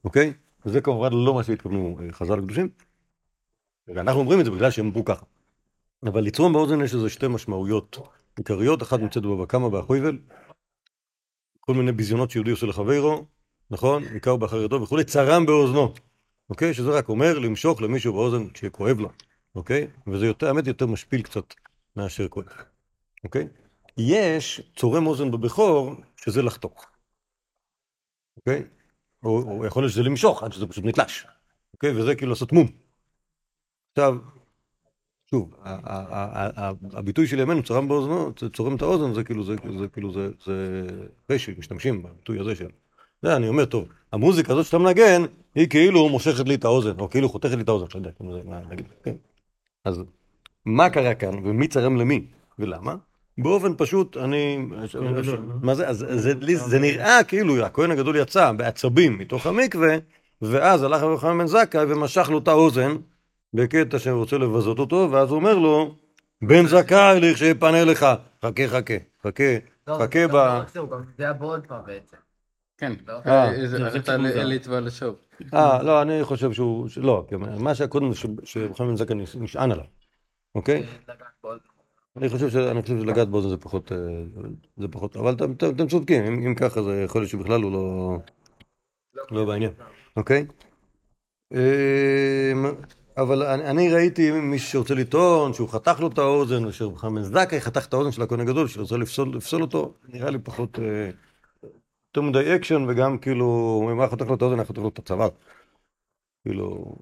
אוקיי? 0.04 0.32
וזה 0.66 0.80
כמובן 0.80 1.12
לא 1.12 1.34
מה 1.34 1.44
שהתכוונו 1.44 1.98
אה, 2.00 2.12
חז"ל 2.12 2.38
הקדושים. 2.38 2.68
ואנחנו 3.88 4.20
אומרים 4.20 4.40
את 4.40 4.44
זה 4.44 4.50
בגלל 4.50 4.70
שהם 4.70 4.86
אמרו 4.86 5.04
ככה. 5.04 5.26
אבל 6.02 6.20
לצרום 6.20 6.52
באוזן 6.52 6.80
יש 6.80 6.94
לזה 6.94 7.10
שתי 7.10 7.28
משמעויות 7.28 7.98
עיקריות, 8.36 8.82
אחת 8.82 9.00
נמצאת 9.00 9.22
בבא 9.22 9.46
קמא 9.46 9.68
באחויבל, 9.68 10.18
כל 11.60 11.74
מיני 11.74 11.92
ביזיונות 11.92 12.30
שיהודי 12.30 12.50
עושה 12.50 12.66
לחברו, 12.66 13.24
נכון? 13.70 14.04
עיקר 14.04 14.36
באחריתו 14.36 14.82
וכולי, 14.82 15.04
צרם 15.04 15.46
באוזנו, 15.46 15.94
אוקיי? 16.50 16.74
שזה 16.74 16.90
רק 16.90 17.08
אומר 17.08 17.38
למשוך 17.38 17.82
למישהו 17.82 18.12
באוזן 18.12 18.50
כשכואב 18.50 19.00
לו, 19.00 19.10
אוקיי? 19.54 19.86
וזה 20.06 20.26
יותר, 20.26 20.48
האמת 20.48 20.66
יותר 20.66 20.86
משפיל 20.86 21.22
קצת 21.22 21.54
מאשר 21.96 22.28
כואב. 22.28 22.46
אוקיי? 23.24 23.48
יש 23.98 24.60
צורם 24.76 25.06
אוזן 25.06 25.30
בבכור, 25.30 25.94
שזה 26.16 26.42
לחתוך. 26.42 26.86
אוקיי? 28.36 28.64
או, 29.24 29.42
או 29.42 29.66
יכול 29.66 29.82
להיות 29.82 29.92
שזה 29.92 30.02
למשוך, 30.02 30.42
עד 30.42 30.52
שזה 30.52 30.66
פשוט 30.66 30.84
נתלש. 30.84 31.26
אוקיי? 31.74 32.00
וזה 32.00 32.14
כאילו 32.14 32.30
לעשות 32.30 32.52
מום. 32.52 32.66
עכשיו, 33.92 34.16
שוב, 35.30 35.54
הביטוי 36.92 37.26
של 37.26 37.38
ימינו, 37.38 37.62
צורם 37.62 37.88
באוזנו, 37.88 38.32
צורם 38.52 38.76
את 38.76 38.82
האוזן, 38.82 39.14
זה 39.14 39.24
כאילו, 39.24 39.44
זה, 39.44 39.54
זה 39.78 39.88
כאילו, 39.88 40.12
זה, 40.12 40.30
זה 40.44 40.86
רשי, 41.30 41.54
משתמשים 41.58 42.02
בביטוי 42.02 42.40
הזה 42.40 42.54
של... 42.54 42.68
זה, 43.22 43.36
אני 43.36 43.48
אומר, 43.48 43.64
טוב, 43.64 43.88
המוזיקה 44.12 44.52
הזאת 44.52 44.66
שאתה 44.66 44.78
מנגן, 44.78 45.22
היא 45.54 45.68
כאילו 45.68 46.08
מושכת 46.08 46.48
לי 46.48 46.54
את 46.54 46.64
האוזן, 46.64 47.00
או 47.00 47.10
כאילו 47.10 47.28
חותכת 47.28 47.54
לי 47.54 47.62
את 47.62 47.68
האוזן, 47.68 47.86
אתה 47.86 47.98
יודע, 47.98 48.12
כאילו, 48.12 48.40
מה 48.44 48.60
נגיד, 48.68 48.86
כן. 49.02 49.14
אז 49.84 50.02
מה 50.64 50.90
קרה 50.90 51.14
כאן, 51.14 51.34
ומי 51.34 51.68
צרם 51.68 51.96
למי, 51.96 52.26
ולמה? 52.58 52.96
באופן 53.42 53.72
פשוט, 53.76 54.16
אני... 54.16 54.66
מה 55.62 55.74
זה? 55.74 55.88
אז 55.88 56.06
זה 56.54 56.78
נראה 56.78 57.24
כאילו 57.24 57.64
הכהן 57.64 57.90
הגדול 57.90 58.16
יצא 58.16 58.52
בעצבים 58.52 59.18
מתוך 59.18 59.46
המקווה, 59.46 59.96
ואז 60.42 60.82
הלך 60.82 61.02
רבי 61.02 61.16
חנן 61.20 61.38
בן 61.38 61.46
זכאי 61.46 61.84
ומשך 61.88 62.28
לו 62.30 62.38
את 62.38 62.48
האוזן 62.48 62.96
בקטע 63.54 63.98
שהוא 63.98 64.18
רוצה 64.18 64.38
לבזות 64.38 64.78
אותו, 64.78 65.08
ואז 65.12 65.30
הוא 65.30 65.36
אומר 65.36 65.58
לו, 65.58 65.94
בן 66.42 66.66
זכאי 66.66 67.20
לכשיפנה 67.20 67.84
לך, 67.84 68.06
חכה 68.44 68.68
חכה, 68.68 68.94
חכה, 69.22 69.44
לא, 69.88 69.98
חכה 69.98 70.28
ב... 70.28 70.60
זה 71.18 71.28
הבורד 71.28 71.66
כבר 71.66 71.80
בעצם. 71.86 72.16
כן, 72.78 72.92
אה, 73.26 73.66
זה 73.66 73.96
אתה 73.96 74.16
ליטווה 74.16 74.80
לשוב. 74.80 75.14
אה, 75.54 75.82
לא, 75.82 76.02
אני 76.02 76.24
חושב 76.24 76.52
שהוא... 76.52 76.88
לא, 76.96 77.26
מה 77.58 77.74
שהיה 77.74 77.88
קודם 77.88 78.14
שרבי 78.44 78.74
חנן 78.74 78.86
בן 78.86 78.96
זכאי 78.96 79.16
נשען 79.40 79.72
עליו, 79.72 79.84
אוקיי? 80.54 80.86
אני 82.16 82.28
חושב, 82.28 82.50
שלגעת 82.84 83.28
באוזן 83.28 83.48
זה 83.48 83.56
פחות, 83.56 83.92
אה, 83.92 83.98
זה 84.76 84.88
פחות, 84.88 85.16
אבל 85.16 85.34
אתם, 85.34 85.88
צודקים, 85.88 86.24
אם, 86.24 86.46
אם 86.46 86.54
ככה 86.54 86.82
זה 86.82 87.02
יכול 87.04 87.20
להיות 87.20 87.30
שבכלל 87.30 87.62
הוא 87.62 87.72
לא, 87.72 88.16
לא 89.30 89.44
בעניין, 89.44 89.72
אוקיי? 90.16 90.46
אמ, 91.52 92.66
אבל 93.16 93.42
אני, 93.42 93.92
ראיתי 93.94 94.30
מישהו 94.30 94.70
שרוצה 94.70 94.94
לטעון 94.94 95.54
שהוא 95.54 95.68
חתך 95.68 96.00
לו 96.00 96.08
את 96.08 96.18
האוזן, 96.18 96.64
או 96.64 96.72
שחמאס 96.72 97.26
זכאי 97.26 97.60
חתך 97.60 97.86
את 97.86 97.92
האוזן 97.92 98.12
של 98.12 98.22
הכהן 98.22 98.40
הגדול, 98.40 98.68
שרוצה 98.68 98.96
לפסול, 98.96 99.62
אותו, 99.62 99.94
נראה 100.08 100.30
לי 100.30 100.38
פחות, 100.38 100.78
אה, 100.78 101.10
יותר 102.08 102.20
מדי 102.20 102.56
אקשן, 102.56 102.86
וגם 102.88 103.18
כאילו, 103.18 103.80
מה 103.96 104.08
חתך 104.08 104.26
לו 104.26 104.34
את 104.34 104.42
האוזן, 104.42 104.56
היה 104.56 104.64
חתך 104.64 104.78
לו 104.78 104.88
את 104.88 104.98
הצוואר. 104.98 105.28
כאילו, 106.42 106.96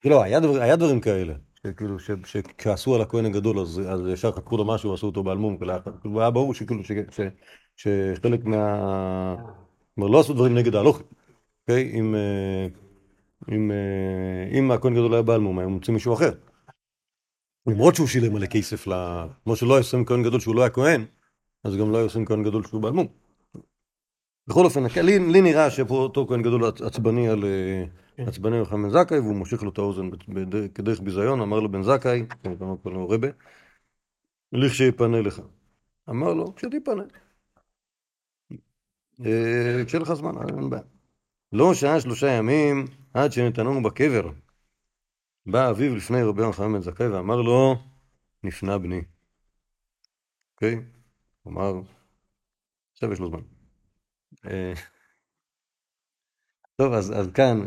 כאילו, 0.00 0.22
היה, 0.22 0.40
היה 0.60 0.76
דברים 0.76 1.00
כאלה. 1.00 1.34
שכאילו, 1.66 1.96
שכעסו 2.24 2.94
על 2.94 3.00
הכהן 3.00 3.26
הגדול, 3.26 3.58
אז, 3.58 3.80
אז 3.88 4.00
ישר 4.12 4.32
חקרו 4.32 4.56
לו 4.56 4.64
משהו, 4.64 4.94
עשו 4.94 5.06
אותו 5.06 5.22
באלמום, 5.22 5.56
כאילו 6.00 6.20
היה 6.20 6.30
ברור 6.30 6.54
שכאילו, 6.54 6.84
ש, 6.84 6.92
ש, 7.10 7.20
שחלק 7.76 8.44
מה... 8.44 9.36
כלומר, 9.94 10.10
לא 10.10 10.20
עשו 10.20 10.34
דברים 10.34 10.54
נגד 10.54 10.74
ההלוכים, 10.74 11.06
אוקיי? 11.62 11.92
אם, 11.98 12.14
אה, 12.14 12.66
אם, 13.52 13.70
אה, 13.70 14.58
אם 14.58 14.70
הכהן 14.70 14.92
הגדול 14.92 15.12
היה 15.12 15.22
באלמום, 15.22 15.58
היה 15.58 15.68
מוצאים 15.68 15.94
מישהו 15.94 16.14
אחר. 16.14 16.30
למרות 17.66 17.94
שהוא 17.94 18.06
שילם 18.06 18.32
מלא 18.32 18.46
כסף, 18.46 18.86
ל... 18.86 18.92
כמו 19.44 19.56
שלא 19.56 19.74
היה 19.74 19.80
עושים 19.80 20.04
כהן 20.04 20.22
גדול 20.22 20.40
שהוא 20.40 20.54
לא 20.54 20.60
היה 20.60 20.70
כהן, 20.70 21.04
אז 21.64 21.76
גם 21.76 21.90
לא 21.90 21.96
היה 21.96 22.04
עושים 22.04 22.24
כהן 22.24 22.42
גדול 22.42 22.64
שהוא 22.64 22.82
באלמום. 22.82 23.06
בכל 24.46 24.64
אופן, 24.64 24.82
לי, 25.02 25.18
לי 25.18 25.40
נראה 25.40 25.70
שפה 25.70 25.94
אותו 25.94 26.26
כהן 26.26 26.42
גדול 26.42 26.64
עצבני 26.64 27.28
על... 27.28 27.44
אה, 28.20 28.24
כן. 28.24 28.30
עצבני 28.30 28.56
יוחנן 28.56 28.82
בן 28.82 28.90
זכאי, 28.90 29.18
והוא 29.18 29.36
מושך 29.36 29.62
לו 29.62 29.70
את 29.70 29.78
האוזן 29.78 30.10
כדרך 30.74 31.00
ביזיון, 31.00 31.40
אמר 31.40 31.60
לו 31.60 31.72
בן 31.72 31.82
זכאי, 31.82 32.26
כמובן 32.42 32.76
קוראים 32.76 33.00
לו 33.00 33.08
רבה, 33.08 33.28
לכשיפנה 34.52 35.20
לך. 35.20 35.40
אמר 36.10 36.34
לו, 36.34 36.54
כשתיפנה. 36.54 37.02
אה, 39.24 39.84
כשיהיה 39.86 40.02
לך 40.02 40.12
זמן, 40.12 40.32
אין 40.48 40.70
בעיה. 40.70 40.82
לא 41.52 41.74
שעה 41.74 42.00
שלושה 42.00 42.26
ימים 42.26 42.84
עד 43.14 43.32
שנתננו 43.32 43.82
בקבר. 43.82 44.30
בא 45.46 45.70
אביו 45.70 45.96
לפני 45.96 46.22
רבי 46.22 46.42
יוחנן 46.42 46.72
בן 46.72 46.80
זכאי 46.80 47.08
ואמר 47.08 47.42
לו, 47.42 47.76
נפנה 48.44 48.78
בני. 48.78 49.02
אוקיי? 50.54 50.80
אמר, 51.46 51.80
עכשיו 52.92 53.12
יש 53.12 53.18
לו 53.18 53.28
זמן. 53.28 53.40
טוב, 56.80 56.92
אז, 56.92 57.12
אז 57.16 57.28
כאן, 57.34 57.64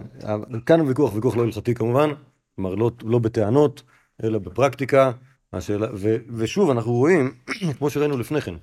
כאן 0.65 0.79
הוויכוח, 0.79 1.13
ויכוח 1.13 1.35
לא 1.35 1.43
הלכתי 1.43 1.75
כמובן, 1.75 2.09
כלומר 2.55 2.75
לא, 2.75 2.91
לא 3.03 3.19
בטענות, 3.19 3.83
אלא 4.23 4.39
בפרקטיקה. 4.39 5.11
השאלה, 5.53 5.87
ו, 5.93 6.15
ושוב, 6.29 6.69
אנחנו 6.69 6.91
רואים, 6.91 7.31
כמו 7.77 7.89
שראינו 7.89 8.17
לפני 8.17 8.41
כן, 8.41 8.55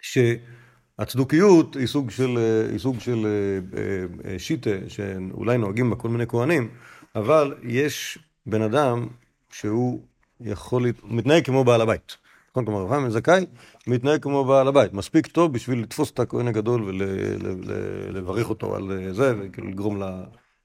שהצדוקיות 0.00 1.76
היא 1.76 1.86
סוג 1.86 2.10
של, 2.10 2.38
היא 2.70 2.78
סוג 2.78 3.00
של 3.00 3.26
אה, 3.26 4.32
אה, 4.32 4.38
שיטה 4.38 4.70
שאולי 4.88 5.58
נוהגים 5.58 5.90
בה 5.90 5.96
כל 5.96 6.08
מיני 6.08 6.26
כהנים, 6.26 6.68
אבל 7.16 7.54
יש 7.62 8.18
בן 8.46 8.62
אדם 8.62 9.06
שהוא 9.52 10.02
יכול, 10.40 10.86
מתנהג 11.04 11.44
כמו 11.44 11.64
בעל 11.64 11.80
הבית. 11.80 12.16
כלומר, 12.52 12.82
רב 12.82 13.08
זכאי 13.08 13.46
מתנהג 13.86 14.22
כמו 14.22 14.44
בעל 14.44 14.68
הבית, 14.68 14.92
מספיק 14.92 15.26
טוב 15.26 15.52
בשביל 15.52 15.82
לתפוס 15.82 16.10
את 16.10 16.18
הכהן 16.18 16.48
הגדול 16.48 16.84
ולברך 16.84 18.50
אותו 18.50 18.76
על 18.76 19.12
זה, 19.12 19.34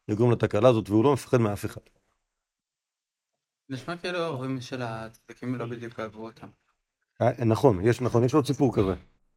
ולגרום 0.08 0.32
לתקלה 0.32 0.70
הזאת, 0.70 0.90
והוא 0.90 1.04
לא 1.04 1.14
מפחד 1.14 1.38
מאף 1.38 1.66
אחד. 1.66 1.82
נשמע 3.70 3.98
כאילו 3.98 4.20
ההורים 4.20 4.62
של 4.62 4.82
הצדקים 4.82 5.56
לא 5.56 5.66
בדיוק 5.66 6.00
אהבו 6.00 6.26
אותם. 6.26 6.48
אה, 7.22 7.46
נכון, 7.46 7.80
יש 7.88 8.02
נכון, 8.02 8.24
יש 8.24 8.34
עוד 8.34 8.46
סיפור 8.46 8.76
כזה. 8.76 8.94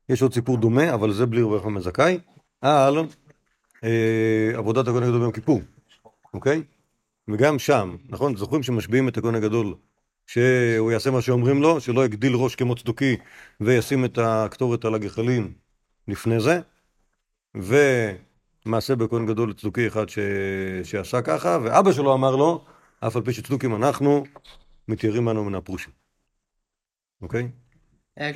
יש 0.08 0.22
עוד 0.22 0.34
סיפור 0.34 0.56
דומה, 0.56 0.94
אבל 0.94 1.12
זה 1.12 1.26
בלי 1.26 1.42
רבי 1.42 1.54
יוחנן 1.54 1.80
זכאי, 1.80 2.18
על 2.60 2.98
אה, 3.84 4.50
עבודת 4.54 4.88
הכהן 4.88 5.02
הגדול 5.02 5.18
ביום 5.18 5.32
כיפור, 5.32 5.60
אוקיי? 6.34 6.62
וגם 7.28 7.58
שם, 7.58 7.96
נכון? 8.08 8.36
זוכרים 8.36 8.62
שמשביעים 8.62 9.08
את 9.08 9.16
הכהן 9.16 9.34
הגדול 9.34 9.74
שהוא 10.32 10.92
יעשה 10.92 11.10
מה 11.10 11.22
שאומרים 11.22 11.62
לו, 11.62 11.80
שלא 11.80 12.04
יגדיל 12.04 12.34
ראש 12.34 12.54
כמו 12.54 12.74
צדוקי 12.74 13.16
וישים 13.60 14.04
את 14.04 14.18
הקטורת 14.22 14.84
על 14.84 14.94
הגחלים 14.94 15.52
לפני 16.08 16.40
זה, 16.40 16.60
ומעשה 17.54 18.96
בכהן 18.96 19.26
גדול 19.26 19.50
לצדוקי 19.50 19.86
אחד 19.88 20.08
ש... 20.08 20.18
שעשה 20.84 21.22
ככה, 21.22 21.58
ואבא 21.64 21.92
שלו 21.92 22.14
אמר 22.14 22.36
לו, 22.36 22.64
אף 23.00 23.16
על 23.16 23.22
פי 23.22 23.32
שצדוקים 23.32 23.76
אנחנו, 23.76 24.24
מתיירים 24.88 25.24
בנו 25.24 25.44
מן 25.44 25.54
הפרושים. 25.54 25.92
אוקיי? 27.22 27.48
היה 28.16 28.32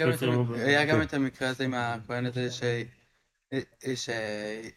גם 0.85 0.97
כן. 0.97 1.03
את 1.03 1.15
המקרה 1.15 1.49
הזה 1.49 1.65
עם 1.65 1.75
הכהן 1.75 2.27
הזה 2.27 2.51
ש- 3.95 4.11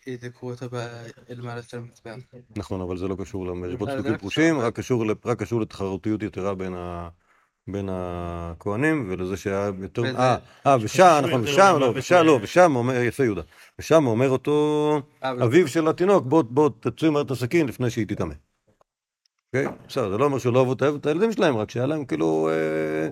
שידקרו 0.03 0.51
אותו 0.51 0.65
ב- 0.71 1.07
למעלה 1.29 1.61
של 1.61 1.77
המזבח. 1.77 2.15
נכון, 2.55 2.81
אבל 2.81 2.97
זה 2.97 3.07
לא 3.07 3.15
קשור 3.19 3.45
למריבות 3.45 3.89
זה 3.89 3.93
צדוקים 3.95 4.13
לא 4.13 4.17
פרושים, 4.17 4.53
קשור. 4.55 4.65
רק 4.67 4.75
קשור 4.75 5.05
ל- 5.05 5.13
רק 5.25 5.39
קשור 5.39 5.61
לתחרותיות 5.61 6.23
יתרה 6.23 6.55
בין 6.55 6.73
ה... 6.73 7.09
בין 7.69 7.89
הכהנים 7.91 9.07
ולזה 9.09 9.37
שהיה 9.37 9.71
יותר... 9.81 10.03
אה, 10.05 10.37
אה, 10.67 10.77
ושם, 10.81 11.19
נכון, 11.23 11.39
יותר 11.41 11.51
ושם, 11.51 11.77
לא, 11.79 11.91
ושם, 11.95 12.23
לא, 12.25 12.39
ושם 12.41 12.75
אומר, 12.75 13.01
יפה 13.01 13.23
יהודה, 13.23 13.41
ושם 13.79 14.07
אומר 14.07 14.29
אותו 14.29 15.01
אה, 15.23 15.31
אביו 15.31 15.67
של 15.67 15.87
התינוק, 15.87 16.25
בוא, 16.25 16.41
בוא, 16.41 16.69
תוציא 16.79 17.09
מהר 17.09 17.21
את 17.21 17.31
הסכין 17.31 17.67
לפני 17.67 17.89
שהיא 17.89 18.05
תטמא. 18.07 18.33
אוקיי? 19.47 19.67
בסדר, 19.87 20.09
זה 20.11 20.17
לא 20.17 20.25
אומר 20.25 20.37
שלא 20.37 20.59
אהבו 20.59 20.73
את 20.73 20.83
את 20.83 21.05
הילדים 21.05 21.31
שלהם, 21.31 21.57
רק 21.57 21.71
שהיה 21.71 21.85
להם 21.85 22.05
כאילו 22.05 22.49
אה, 22.49 23.09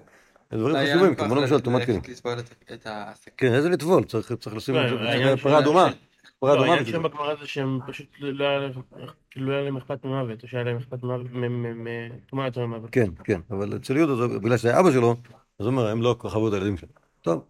דברים 0.58 0.76
חשובים, 0.76 1.06
לנו 1.06 1.18
כמו 1.18 1.28
כוח 1.28 1.38
למשל 1.38 1.60
טומאת 1.60 1.86
כלים. 1.86 2.02
כן, 3.38 3.54
איזה 3.54 3.70
לטבול, 3.70 4.04
צריך 4.04 4.34
צריך 4.34 4.56
לשים 4.56 4.76
לא, 4.76 5.36
פרה 5.36 5.60
אדומה, 5.60 5.90
פרה 6.40 6.56
לא, 6.56 6.60
אדומה. 6.60 6.74
העניין. 6.74 6.92
שם 6.92 7.04
בגמרא 7.04 7.36
זה 7.36 7.48
שהם 7.48 7.80
פשוט 7.88 8.08
לא 8.20 8.46
היה 8.46 8.60
להם- 8.60 8.72
כאילו 9.32 9.48
לא 9.48 9.54
היה 9.54 9.64
להם 9.64 9.78
אכפת 9.78 10.06
ממוות, 10.06 10.44
או 10.44 10.48
שהיה 10.48 10.64
להם 10.64 10.78
אכפת 10.78 11.04
ממוות, 11.04 11.28
מטומאה 11.32 12.46
יותר 12.46 12.66
ממוות. 12.66 12.90
כן, 12.92 13.10
כן, 13.24 13.40
אבל 13.52 13.76
אצל 13.76 13.98
יהודה, 13.98 14.16
זה- 14.16 14.40
בגלל 14.40 14.58
שזה 14.58 14.80
אבא 14.80 14.92
שלו, 14.92 15.16
אז 15.60 15.66
הוא 15.66 15.68
אומר, 15.68 15.88
הם 15.88 16.02
לא 16.02 16.16
כל 16.20 16.28
כך 16.30 16.36
אהבו 16.36 16.48
את 16.48 16.54
הילדים 16.54 16.78
שלהם. 16.78 16.92
טוב. 17.22 17.46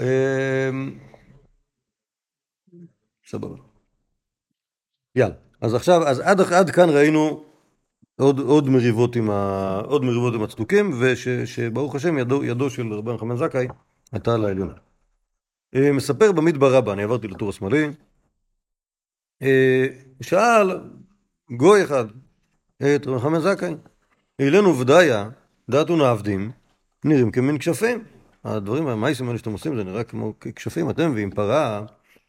אמ, 0.00 0.98
סבבה. 3.26 3.56
יאללה. 5.16 5.34
אז 5.60 5.74
עכשיו, 5.74 6.08
אז 6.08 6.20
עד 6.52 6.70
כאן 6.70 6.88
ראינו 6.90 7.44
עוד, 8.18 8.38
עוד 8.38 8.68
מריבות 8.68 9.16
עם 9.16 9.30
ה... 9.30 9.80
עוד 9.84 10.04
מריבות 10.04 10.34
עם 10.34 10.42
הצדוקים, 10.42 10.90
ושברוך 11.00 11.94
השם 11.94 12.18
ידו, 12.18 12.44
ידו 12.44 12.70
של 12.70 12.92
רבן 12.92 13.18
חמן 13.18 13.36
זכאי 13.36 13.66
הייתה 14.12 14.34
על 14.34 14.44
העליונה. 14.44 14.72
אה, 15.74 15.92
מספר 15.92 16.32
במדבר 16.32 16.74
רבה, 16.74 16.92
אני 16.92 17.02
עברתי 17.02 17.28
לטור 17.28 17.48
השמאלי, 17.48 17.88
אה, 19.42 19.86
שאל 20.20 20.80
גוי 21.50 21.84
אחד 21.84 22.04
את 22.76 23.06
רבן 23.06 23.18
חמן 23.18 23.40
זכאי, 23.40 23.74
אילנו 24.38 24.78
ודיה, 24.78 25.30
דעת 25.70 25.90
ונעבדים, 25.90 26.50
נראים 27.04 27.30
כמין 27.30 27.58
כשפים. 27.58 28.04
הדברים, 28.44 28.88
המייסים 28.88 29.26
האלה 29.26 29.38
שאתם 29.38 29.52
עושים, 29.52 29.76
זה 29.76 29.84
נראה 29.84 30.04
כמו 30.04 30.34
כשפים. 30.56 30.90
אתם 30.90 31.10
מביאים 31.10 31.30
פרה, 31.30 31.84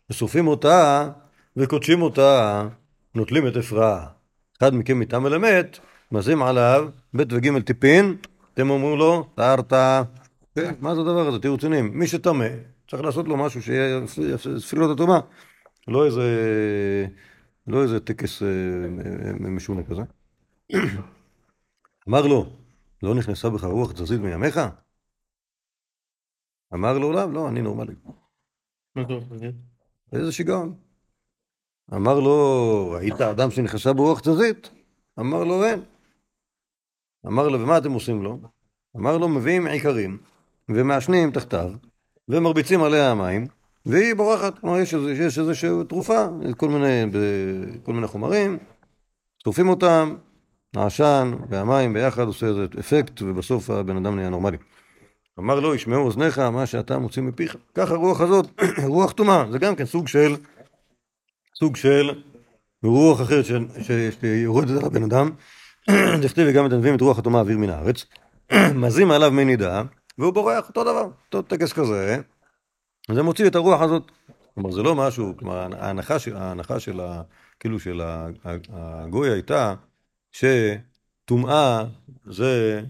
ושורפים 0.10 0.48
אותה, 0.48 1.10
וקודשים 1.58 2.01
אותה, 2.01 2.67
נוטלים 3.15 3.48
את 3.48 3.58
אפרה. 3.58 4.19
אחד 4.62 4.75
מכם 4.75 5.00
מטעם 5.00 5.25
אל 5.25 5.36
אמת, 5.36 5.80
מזים 6.12 6.44
עליו 6.44 6.89
ב' 7.16 7.20
וג' 7.20 7.62
טיפין, 7.62 8.18
אתם 8.54 8.70
אומרים 8.70 8.98
לו, 8.98 9.30
טהרת. 9.36 9.74
כן, 10.56 10.74
מה 10.80 10.96
זה 10.96 11.01
הדבר 11.01 11.28
הזה? 11.28 11.39
תהיו 11.39 11.54
רציניים. 11.54 12.00
מי 12.00 12.08
שטמא, 12.08 12.48
צריך 12.89 13.04
לעשות 13.04 13.28
לו 13.28 13.38
משהו 13.38 13.62
שיפסיק 13.62 14.80
לו 14.80 14.86
את 14.86 14.96
הטומאה. 14.96 15.20
לא 15.88 16.06
איזה, 16.06 16.28
לא 17.68 17.84
איזה 17.84 18.00
טקס 18.00 18.44
אה, 18.44 18.48
משונה 19.39 19.84
כזה. 19.84 20.01
אמר 22.10 22.28
לו, 22.28 22.46
לא 23.04 23.16
נכנסה 23.16 23.50
בך 23.50 23.63
רוח 23.63 23.92
תזזית 23.92 24.22
מימיך? 24.22 24.60
אמר 26.74 26.98
לו, 26.98 27.12
לא, 27.12 27.34
לא, 27.34 27.50
אני 27.50 27.62
נורמלי. 27.62 27.96
איזה 30.13 30.32
שיגעון. 30.32 30.88
אמר 31.96 32.19
לו, 32.19 32.91
ראית 32.91 33.22
אדם 33.22 33.51
שנכנסה 33.51 33.93
ברוח 33.93 34.19
תזזית? 34.19 34.69
אמר 35.19 35.43
לו, 35.43 35.65
אין. 35.65 35.81
אמר 37.27 37.48
לו, 37.48 37.60
ומה 37.62 37.77
אתם 37.77 37.91
עושים 37.91 38.24
לו? 38.24 38.39
אמר 38.98 39.17
לו, 39.17 39.29
מביאים 39.29 39.67
עיקרים, 39.67 40.17
ומעשנים 40.69 41.31
תחתיו, 41.31 41.72
ומרביצים 42.29 42.84
עליה 42.84 43.12
המים, 43.12 43.48
והיא 43.86 44.13
בורחת. 44.13 44.60
כלומר, 44.60 44.80
יש, 44.80 44.93
איזושהי 45.39 45.69
תרופה, 45.89 46.25
כל 46.58 46.69
מיני, 46.69 47.06
כל 47.84 47.93
מיני 47.93 48.08
חומרים, 48.08 48.58
שורפים 49.43 49.69
אותם, 49.69 50.15
העשן 50.75 51.32
והמים 51.49 51.93
ביחד 51.93 52.28
עושה 52.28 52.47
איזה 52.47 52.65
אפקט, 52.80 53.21
ובסוף 53.21 53.69
הבן 53.69 53.97
אדם 53.97 54.15
נהיה 54.15 54.30
נורמלי. 54.30 54.58
אמר 55.39 55.60
לו, 55.60 55.75
ישמעו 55.75 56.02
אוזניך 56.02 56.39
מה 56.39 56.65
שאתה 56.65 56.97
מוציא 56.97 57.21
מפיך. 57.21 57.56
ככה 57.75 57.93
הרוח 57.93 58.21
הזאת, 58.21 58.62
רוח 58.88 59.12
טומאה, 59.12 59.45
זה 59.52 59.60
גם 59.60 59.75
כן 59.75 59.86
סוג 59.86 60.08
של, 60.08 60.36
סוג 61.60 61.76
של 61.76 62.12
רוח 62.84 63.22
אחרת 63.22 63.45
שיורדת 64.22 64.69
על 64.69 64.86
הבן 64.86 65.04
אדם. 65.04 65.32
דכתיב 66.24 66.48
וגם 66.50 66.65
את 66.65 66.74
הנביאים 66.74 66.95
את 66.95 67.02
רוח 67.02 67.19
הטומאה 67.19 67.41
אוויר 67.41 67.58
מן 67.58 67.69
הארץ. 67.69 68.06
מזים 68.84 69.12
עליו 69.12 69.32
מי 69.32 69.45
נידה, 69.45 69.84
והוא 70.17 70.34
בורח 70.34 70.67
אותו 70.67 70.84
דבר, 70.84 71.10
אותו 71.26 71.41
טקס 71.41 71.74
כזה. 71.74 72.22
זה 73.12 73.24
מוציא 73.24 73.48
את 73.48 73.56
הרוח 73.56 73.82
הזאת. 73.82 74.12
כלומר, 74.56 74.72
זה 74.72 74.84
לא 74.84 74.95
משהו, 74.95 75.38
כלומר, 75.38 75.67
ההנחה 75.80 76.19
של, 76.19 76.36
ההנחה 76.36 76.80
של 76.80 77.00
ה... 77.00 77.22
כאילו 77.60 77.80
של 77.80 78.02
הגוי 78.69 79.30
הייתה 79.30 79.76
שטומאה 80.32 81.86
זה... 82.26 82.82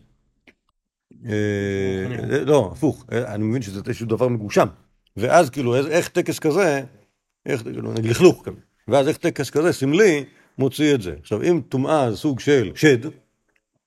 אה, 1.25 2.43
לא, 2.45 2.69
הפוך, 2.73 3.05
אה, 3.11 3.33
אני 3.33 3.43
מבין 3.43 3.61
שזה 3.61 3.81
איזשהו 3.87 4.07
דבר 4.07 4.27
מגושם. 4.27 4.67
ואז 5.17 5.49
כאילו, 5.49 5.75
איך 5.75 6.07
טקס 6.07 6.39
כזה, 6.39 6.83
איך, 7.45 7.63
כאילו, 7.63 7.93
לכלוך, 7.93 8.45
כזה. 8.45 8.57
ואז 8.87 9.07
איך 9.07 9.17
טקס 9.17 9.49
כזה, 9.49 9.73
סמלי, 9.73 10.25
מוציא 10.57 10.95
את 10.95 11.01
זה. 11.01 11.15
עכשיו, 11.19 11.41
אם 11.43 11.61
טומאה 11.69 12.11
זה 12.11 12.17
סוג 12.17 12.39
של 12.39 12.71
שד, 12.75 12.97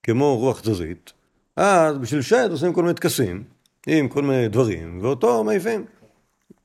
כמו 0.02 0.36
רוח 0.36 0.60
תזזית, 0.60 1.12
אז 1.56 1.98
בשביל 1.98 2.22
שד 2.22 2.48
עושים 2.50 2.72
כל 2.72 2.82
מיני 2.82 2.94
טקסים, 2.94 3.44
עם 3.86 4.08
כל 4.08 4.22
מיני 4.22 4.48
דברים, 4.48 4.98
ואותו 5.02 5.44
מעיפים. 5.44 5.84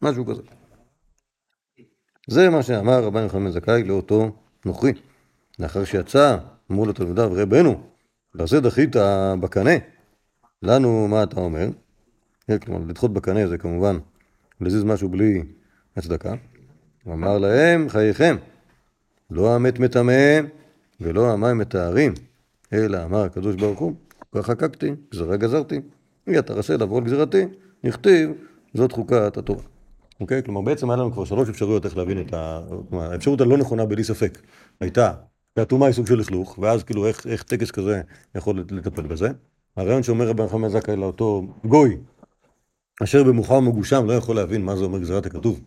משהו 0.02 0.26
כזה. 0.26 0.42
זה 2.28 2.50
מה 2.50 2.64
שאמר 2.64 3.04
רבן 3.04 3.24
יוחנן 3.24 3.52
זכאי 3.52 3.84
לאותו 3.84 4.32
נוכרי. 4.66 4.94
לאחר 5.60 5.86
שיצא, 5.86 6.38
אמרו 6.72 6.86
לתלמידיו, 6.86 7.30
רבנו, 7.34 7.82
לזה 8.36 8.60
דחית 8.62 8.96
בקנה. 9.40 9.72
לנו, 10.64 11.08
מה 11.08 11.24
אתה 11.24 11.40
אומר? 11.40 11.68
כן, 12.48 12.58
כלומר, 12.58 12.86
לדחות 12.88 13.14
בקנה 13.14 13.48
זה 13.48 13.58
כמובן 13.58 13.98
להזיז 14.62 14.84
משהו 14.84 15.10
בלי 15.10 15.44
הצדקה. 15.96 16.34
הוא 17.08 17.14
אמר 17.14 17.38
להם, 17.38 17.90
חייכם, 17.90 18.36
לא 19.32 19.56
המת 19.56 19.80
מטמא 19.80 20.40
ולא 21.02 21.32
המים 21.32 21.58
מטהרים, 21.58 22.14
אלא 22.74 23.04
אמר 23.04 23.24
הקדוש 23.24 23.56
ברוך 23.56 23.80
הוא, 23.80 23.94
כך 24.36 24.46
חקקתי, 24.46 24.92
גזרה 25.12 25.38
גזרתי, 25.38 25.82
רשאי 26.28 26.78
לעבור 26.78 26.98
על 26.98 27.04
גזירתי, 27.04 27.46
נכתיב, 27.84 28.32
זאת 28.74 28.92
חוקת 28.92 29.38
התורה. 29.38 29.64
אוקיי? 30.20 30.44
כלומר, 30.44 30.62
בעצם 30.62 30.90
היה 30.90 30.98
לנו 30.98 31.12
כבר 31.12 31.26
שלוש 31.26 31.50
אפשרויות 31.50 31.86
איך 31.86 31.98
להבין 31.98 32.22
את 32.22 32.34
ה... 32.34 32.62
כלומר, 32.90 33.12
האפשרות 33.12 33.42
הלא 33.42 33.58
נכונה 33.58 33.86
בלי 33.86 34.04
ספק 34.04 34.38
הייתה 34.82 35.14
שהטומאה 35.60 35.88
היא 35.88 35.96
סוג 35.96 36.08
של 36.08 36.16
לכלוך, 36.16 36.60
ואז 36.62 36.84
כאילו 36.84 37.08
איך, 37.08 37.28
איך 37.28 37.44
טקס 37.44 37.72
כזה 37.72 38.02
יכול 38.36 38.66
לטפל 38.72 39.02
בזה. 39.02 39.30
הרעיון 39.78 40.04
שאומר 40.04 40.28
רבי 40.28 40.44
נחמן 40.44 40.70
זכאי 40.70 40.96
לאותו 40.96 41.48
גוי, 41.66 41.98
אשר 43.04 43.24
במוחם 43.24 43.66
מגושם 43.68 44.06
לא 44.06 44.14
יכול 44.14 44.36
להבין 44.36 44.66
מה 44.66 44.76
זה 44.76 44.84
אומר 44.84 45.00
גזירת 45.00 45.26
הכתוב. 45.26 45.62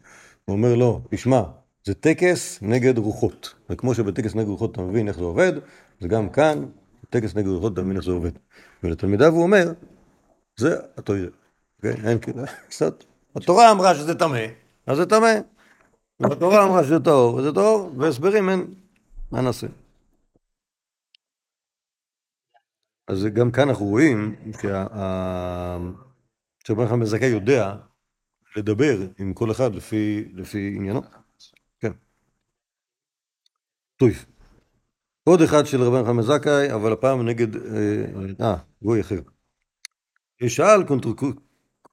הוא 0.44 0.56
אומר 0.56 0.74
לו, 0.74 1.00
תשמע, 1.10 1.42
זה 1.84 1.94
טקס 1.94 2.58
נגד 2.62 2.98
רוחות. 2.98 3.54
וכמו 3.70 3.94
שבטקס 3.94 4.34
נגד 4.34 4.48
רוחות 4.48 4.72
אתה 4.72 4.82
מבין 4.82 5.08
איך 5.08 5.16
זה 5.16 5.22
עובד, 5.24 5.52
זה 6.00 6.08
גם 6.08 6.28
כאן, 6.28 6.66
טקס 7.10 7.34
נגד 7.34 7.46
רוחות 7.48 7.72
אתה 7.72 7.82
מבין 7.82 7.96
איך 7.96 8.04
זה 8.04 8.10
עובד. 8.10 8.30
ולתלמידיו 8.82 9.32
הוא 9.32 9.42
אומר, 9.42 9.72
זה 10.56 10.76
התוירה. 10.96 11.30
כן? 11.82 11.94
אין 12.08 12.18
כאילו, 12.18 12.42
קצת. 12.68 13.04
התורה 13.36 13.70
אמרה 13.70 13.94
שזה 13.94 14.14
טמא, 14.14 14.46
אז 14.86 14.96
זה 14.96 15.06
טמא. 15.06 15.32
והתורה 16.20 16.64
אמרה 16.64 16.84
שזה 16.84 17.00
טהור, 17.00 17.34
וזה 17.34 17.52
טהור, 17.52 17.92
והסברים 17.98 18.48
אין, 18.48 18.74
מה 19.32 19.40
נעשה? 19.40 19.66
אז 23.08 23.26
גם 23.34 23.50
כאן 23.50 23.68
אנחנו 23.68 23.86
רואים 23.86 24.36
שה- 24.62 25.78
שרבן 26.64 26.88
חמאל 26.88 27.06
זכאי 27.06 27.28
יודע 27.28 27.74
לדבר 28.56 28.98
עם 29.18 29.34
כל 29.34 29.50
אחד 29.50 29.74
לפי, 29.74 30.24
לפי 30.34 30.72
עניינו. 30.76 31.02
כן. 31.80 31.92
טוב. 33.96 34.10
עוד 35.24 35.42
אחד 35.42 35.66
של 35.66 35.82
רבן 35.82 36.04
חמאל 36.04 36.24
זכאי, 36.24 36.72
אבל 36.72 36.92
הפעם 36.92 37.28
נגד, 37.28 37.56
אה, 37.56 38.04
אה, 38.40 38.56
גוי 38.82 39.00
אחר. 39.00 39.20
שאל 40.46 40.82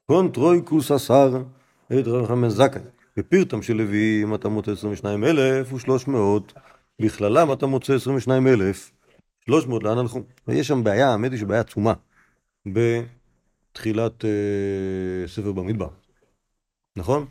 קונטרויקוס 0.06 0.92
השר 0.92 1.44
את 1.88 2.08
רבן 2.08 2.28
חמאל 2.28 2.50
זכאי. 2.50 2.82
בפירתם 3.18 3.62
של 3.62 3.74
לוויים 3.74 4.36
אתה 4.36 4.50
מוצא 4.50 4.72
22,300, 4.72 6.54
בכללם 7.02 7.54
אתה 7.54 7.66
מוצא 7.66 7.94
22,300, 7.94 9.84
לאן 9.84 9.98
הלכו? 9.98 10.22
ויש 10.48 10.68
שם 10.68 10.84
בעיה, 10.84 11.12
האמת 11.12 11.32
היא 11.32 11.40
שבעיה 11.40 11.62
עצומה, 11.62 11.94
בתחילת 12.66 14.26
אה, 14.26 15.28
ספר 15.28 15.52
במדבר, 15.52 15.90
נכון? 16.98 17.26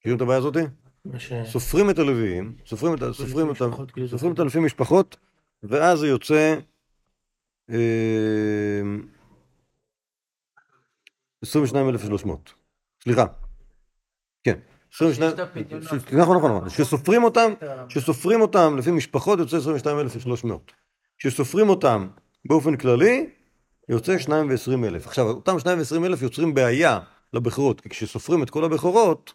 מכירים 0.00 0.16
את 0.16 0.22
הבעיה 0.22 0.38
הזאתי? 0.38 0.58
סופרים 1.44 1.90
את 1.90 1.98
הלוויים, 1.98 2.56
סופרים 2.66 2.94
את, 2.94 2.98
סופרים 3.12 3.50
את, 3.50 3.60
ה- 3.60 3.66
משפחות, 3.66 3.90
כאילו, 3.90 4.08
סופרים 4.08 4.32
את 4.32 4.40
אלפי 4.40 4.58
משפחות, 4.58 5.16
ואז 5.62 5.98
זה 5.98 6.06
יוצא, 6.08 6.54
אה, 7.70 7.76
22,300. 11.44 12.52
סליחה. 13.04 13.24
כן. 14.44 14.58
22... 14.94 15.28
יש 15.28 15.34
את 15.34 15.38
הפדיונות. 15.38 15.84
ש- 15.88 16.12
נכון, 16.12 16.36
נכון, 16.36 16.56
נכון. 16.56 16.70
שסופרים 16.70 17.24
אותם, 17.24 17.52
שסופרים 17.88 18.40
אותם 18.40 18.76
לפי 18.78 18.90
משפחות 18.90 19.38
יוצא 19.38 19.56
22,300. 19.56 20.72
כשסופרים 21.18 21.68
אותם 21.68 22.08
באופן 22.44 22.76
כללי, 22.76 23.30
יוצא 23.88 24.18
2 24.18 24.50
ו-20 24.50 24.86
אלף. 24.86 25.06
עכשיו, 25.06 25.26
אותם 25.26 25.58
2 25.58 25.78
ו-20 25.78 26.06
אלף 26.06 26.22
יוצרים 26.22 26.54
בעיה 26.54 27.00
לבכורות, 27.32 27.80
כי 27.80 27.88
כשסופרים 27.88 28.42
את 28.42 28.50
כל 28.50 28.64
הבכורות, 28.64 29.34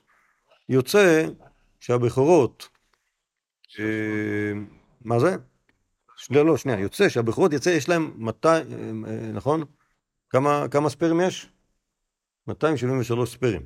יוצא 0.69 1.25
שהבכורות... 1.79 2.69
אה, 3.79 4.53
מה 5.01 5.19
זה? 5.19 5.35
שנייה, 6.17 6.43
לא, 6.43 6.57
שנייה. 6.57 6.79
יוצא 6.79 7.09
שהבכורות 7.09 7.53
יוצא, 7.53 7.69
יש 7.69 7.89
להם 7.89 8.13
200, 8.17 9.05
אה, 9.05 9.31
נכון? 9.33 9.63
כמה, 10.29 10.65
כמה 10.71 10.89
ספיירים 10.89 11.21
יש? 11.21 11.49
273 12.47 13.33
ספיירים. 13.33 13.65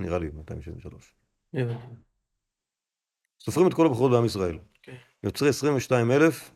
נראה 0.00 0.18
לי 0.18 0.30
273. 0.34 1.14
הבנתי. 1.54 1.86
סופרים 3.40 3.68
את 3.68 3.74
כל 3.74 3.86
הבכורות 3.86 4.10
בעם 4.10 4.24
ישראל. 4.24 4.58
אוקיי. 4.78 4.98
יוצא 5.22 5.46
22 5.48 6.10
אלף 6.10 6.50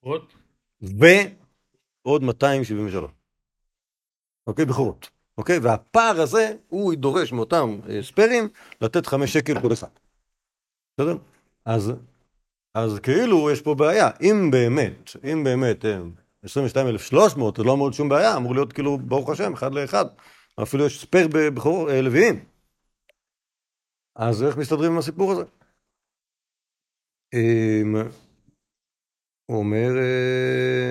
עוד? 0.00 0.32
ועוד 0.82 2.22
273. 2.22 3.10
אוקיי? 4.46 4.64
בכורות. 4.64 5.15
אוקיי? 5.38 5.58
והפער 5.58 6.20
הזה, 6.20 6.52
הוא 6.68 6.94
דורש 6.94 7.32
מאותם 7.32 7.78
אה, 7.88 8.02
ספיירים 8.02 8.48
לתת 8.80 9.06
חמש 9.06 9.32
שקל 9.32 9.60
כל 9.60 9.72
אחד. 9.72 9.88
בסדר? 10.94 11.16
אז, 11.64 11.92
אז 12.74 12.98
כאילו 13.02 13.50
יש 13.50 13.62
פה 13.62 13.74
בעיה. 13.74 14.10
אם 14.22 14.50
באמת, 14.50 15.10
אם 15.32 15.44
באמת 15.44 15.84
אה, 15.84 15.98
22,300, 16.44 17.56
זה 17.56 17.62
לא 17.62 17.72
אמור 17.72 17.86
להיות 17.86 17.94
שום 17.94 18.08
בעיה, 18.08 18.36
אמור 18.36 18.54
להיות 18.54 18.72
כאילו, 18.72 18.98
ברוך 18.98 19.30
השם, 19.30 19.52
אחד 19.52 19.74
לאחד. 19.74 20.04
אפילו 20.62 20.86
יש 20.86 21.00
ספייר 21.00 21.28
בבכור 21.32 21.90
אה, 21.90 22.00
לוויים. 22.02 22.44
אז 24.16 24.42
איך 24.42 24.56
מסתדרים 24.56 24.92
עם 24.92 24.98
הסיפור 24.98 25.32
הזה? 25.32 25.42
אמ, 27.34 27.94
הוא 29.46 29.58
אומר, 29.58 29.88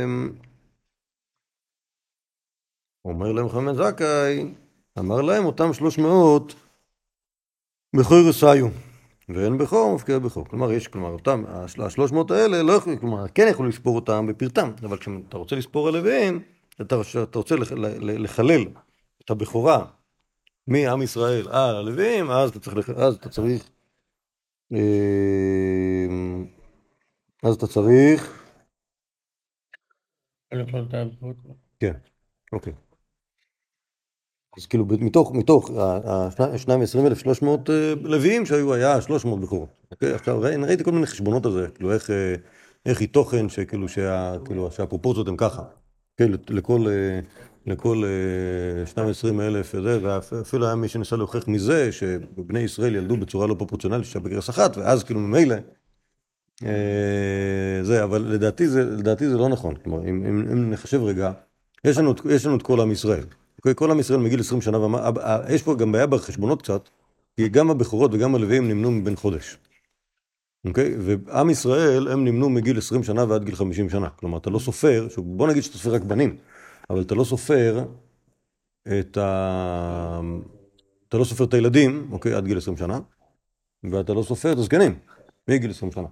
אמ, 0.03 0.29
אומר 3.05 3.31
להם 3.31 3.49
חמד 3.49 3.73
זכאי, 3.73 4.53
אמר 4.99 5.21
להם 5.21 5.45
אותם 5.45 5.73
שלוש 5.73 5.97
מאות 5.97 6.55
בכור 7.95 8.17
יסעיו, 8.29 8.67
ואין 9.29 9.57
בכור 9.57 9.95
מפקיע 9.95 10.19
בכור. 10.19 10.45
כלומר, 10.45 10.71
יש, 10.71 10.87
כלומר, 10.87 11.09
אותם, 11.09 11.43
השל- 11.47 11.81
השלוש 11.81 12.11
מאות 12.11 12.31
האלה, 12.31 12.63
לא 12.63 12.73
יכולים, 12.73 12.99
כלומר, 12.99 13.27
כן 13.27 13.47
יכולים 13.51 13.69
לספור 13.71 13.95
אותם 13.95 14.27
בפרטם, 14.27 14.71
אבל 14.83 14.97
כשאתה 14.97 15.37
רוצה 15.37 15.55
לספור 15.55 15.87
הלוויים, 15.87 16.43
אתה, 16.81 16.95
אתה 17.23 17.37
רוצה 17.37 17.55
לח- 17.55 17.71
לחלל 18.01 18.61
את 19.25 19.29
הבכורה 19.29 19.85
מעם 20.67 21.01
ישראל 21.01 21.47
על 21.47 21.75
הלוויים, 21.75 22.31
אז 22.31 22.49
אתה 22.49 22.59
צריך, 22.59 22.89
אז 22.89 23.15
אתה 23.15 23.29
צריך, 23.29 23.69
אמ, 24.71 26.45
אז 27.43 27.55
אתה 27.55 27.67
צריך, 27.67 28.43
יכול. 31.21 31.51
כן, 31.79 31.93
אוקיי. 32.53 32.73
אז 34.57 34.65
כאילו 34.65 34.85
מתוך, 34.99 35.31
מתוך 35.33 35.71
השניים 36.39 36.79
ועשרים 36.79 37.05
אלף 37.05 37.19
שלוש 37.19 37.41
מאות 37.41 37.69
אה, 37.69 37.93
לוויים 38.01 38.45
שהיו, 38.45 38.73
היה 38.73 39.01
שלוש 39.01 39.25
מאות 39.25 39.39
בכורות. 39.41 39.69
אוקיי? 39.91 40.13
עכשיו 40.13 40.41
ראי- 40.41 40.55
ראיתי 40.55 40.83
כל 40.83 40.91
מיני 40.91 41.05
חשבונות 41.05 41.45
על 41.45 41.51
זה, 41.51 41.67
כאילו 41.75 41.93
איך, 41.93 42.09
אה, 42.09 42.35
איך 42.85 42.99
היא 43.01 43.07
תוכן 43.09 43.49
שכאילו 43.49 43.87
שה, 43.89 44.35
כאילו, 44.45 44.71
שהפרופורציות 44.71 45.27
הן 45.27 45.35
ככה. 45.37 45.63
כן, 46.17 46.31
לכל, 46.49 46.85
אה, 46.87 47.19
לכל 47.67 48.03
אה, 48.05 48.85
שניים 48.85 49.07
ועשרים 49.07 49.41
אלף 49.41 49.75
וזה, 49.75 49.99
ואפילו 50.01 50.65
היה 50.65 50.75
מי 50.75 50.87
שניסה 50.87 51.15
להוכיח 51.15 51.47
מזה 51.47 51.91
שבני 51.91 52.59
ישראל 52.59 52.95
ילדו 52.95 53.17
בצורה 53.17 53.47
לא 53.47 53.55
פרופורציונלית, 53.57 54.05
שהיה 54.05 54.23
בגרס 54.23 54.49
אחת, 54.49 54.77
ואז 54.77 55.03
כאילו 55.03 55.19
ממילא 55.19 55.55
אה, 56.63 56.69
זה, 57.83 58.03
אבל 58.03 58.21
לדעתי 58.21 58.67
זה, 58.67 58.83
לדעתי 58.83 59.29
זה 59.29 59.37
לא 59.37 59.49
נכון. 59.49 59.75
כלומר, 59.75 60.03
אם, 60.09 60.25
אם, 60.25 60.47
אם 60.51 60.69
נחשב 60.69 61.01
רגע, 61.03 61.31
יש 61.85 61.97
לנו, 61.97 62.13
יש 62.29 62.45
לנו 62.45 62.55
את 62.57 62.61
כל 62.61 62.81
עם 62.81 62.91
ישראל. 62.91 63.23
אוקיי? 63.57 63.75
כל 63.75 63.91
עם 63.91 63.99
ישראל 63.99 64.19
מגיל 64.19 64.39
20 64.39 64.61
שנה 64.61 64.79
ומעלה, 64.79 65.09
אה, 65.17 65.53
יש 65.53 65.63
פה 65.63 65.75
גם 65.75 65.91
בעיה 65.91 66.07
בחשבונות 66.07 66.61
קצת, 66.61 66.89
כי 67.35 67.49
גם 67.49 67.69
הבכורות 67.69 68.11
וגם 68.13 68.35
הלוויים 68.35 68.67
נמנו 68.67 68.91
מבן 68.91 69.15
חודש. 69.15 69.57
אוקיי? 70.65 70.95
ועם 70.99 71.49
ישראל, 71.49 72.07
הם 72.07 72.25
נמנו 72.25 72.49
מגיל 72.49 72.77
20 72.77 73.03
שנה 73.03 73.25
ועד 73.29 73.43
גיל 73.43 73.55
50 73.55 73.89
שנה. 73.89 74.09
כלומר, 74.09 74.37
אתה 74.37 74.49
לא 74.49 74.59
סופר, 74.59 75.07
בוא 75.17 75.47
נגיד 75.47 75.63
שאתה 75.63 75.77
סופר 75.77 75.95
רק 75.95 76.01
בנים, 76.01 76.37
אבל 76.89 77.01
אתה 77.01 77.15
לא 77.15 77.23
סופר 77.23 77.85
את 78.99 79.17
ה... 79.17 80.21
אתה 81.07 81.17
לא 81.17 81.23
סופר 81.23 81.43
את 81.43 81.53
הילדים, 81.53 82.09
אוקיי? 82.11 82.33
עד 82.33 82.45
גיל 82.45 82.57
20 82.57 82.77
שנה, 82.77 82.99
ואתה 83.83 84.13
לא 84.13 84.23
סופר 84.23 84.51
את 84.51 84.57
הזקנים, 84.57 84.99
מגיל 85.49 85.69
20 85.69 85.91
שנה. 85.91 86.07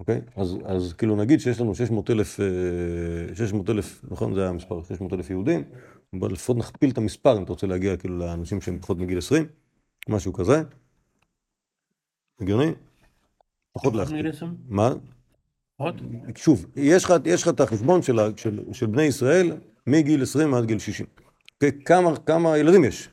אוקיי? 0.00 0.20
אז, 0.36 0.56
אז 0.64 0.92
כאילו 0.92 1.16
נגיד 1.16 1.40
שיש 1.40 1.60
לנו 1.60 1.74
600 1.74 2.10
אלף, 2.10 2.40
אה, 2.40 3.34
600 3.34 3.70
אלף, 3.70 4.04
נכון? 4.10 4.34
זה 4.34 4.48
המספר, 4.48 4.82
600 4.82 5.12
אלף 5.12 5.30
יהודים. 5.30 5.64
בוא 6.12 6.28
לפחות 6.28 6.56
נכפיל 6.56 6.90
את 6.90 6.98
המספר 6.98 7.38
אם 7.38 7.42
אתה 7.42 7.52
רוצה 7.52 7.66
להגיע 7.66 7.96
כאילו 7.96 8.18
לאנשים 8.18 8.60
שהם 8.60 8.78
פחות 8.78 8.98
מגיל 8.98 9.18
20, 9.18 9.46
משהו 10.08 10.32
כזה. 10.32 10.62
הגיוני? 12.40 12.72
פחות 13.72 13.94
להכפיל. 13.94 14.30
מה? 14.68 14.92
עוד? 15.76 16.02
שוב, 16.36 16.66
יש 16.76 17.04
לך, 17.04 17.14
יש 17.24 17.42
לך 17.42 17.48
את 17.48 17.60
החשבון 17.60 18.02
של, 18.02 18.18
של, 18.36 18.60
של 18.72 18.86
בני 18.86 19.02
ישראל 19.02 19.56
מגיל 19.86 20.22
20 20.22 20.54
עד 20.54 20.64
גיל 20.64 20.78
60. 20.78 21.06
אוקיי? 21.54 21.84
כמה, 21.84 22.16
כמה 22.16 22.58
ילדים 22.58 22.84
יש? 22.84 23.08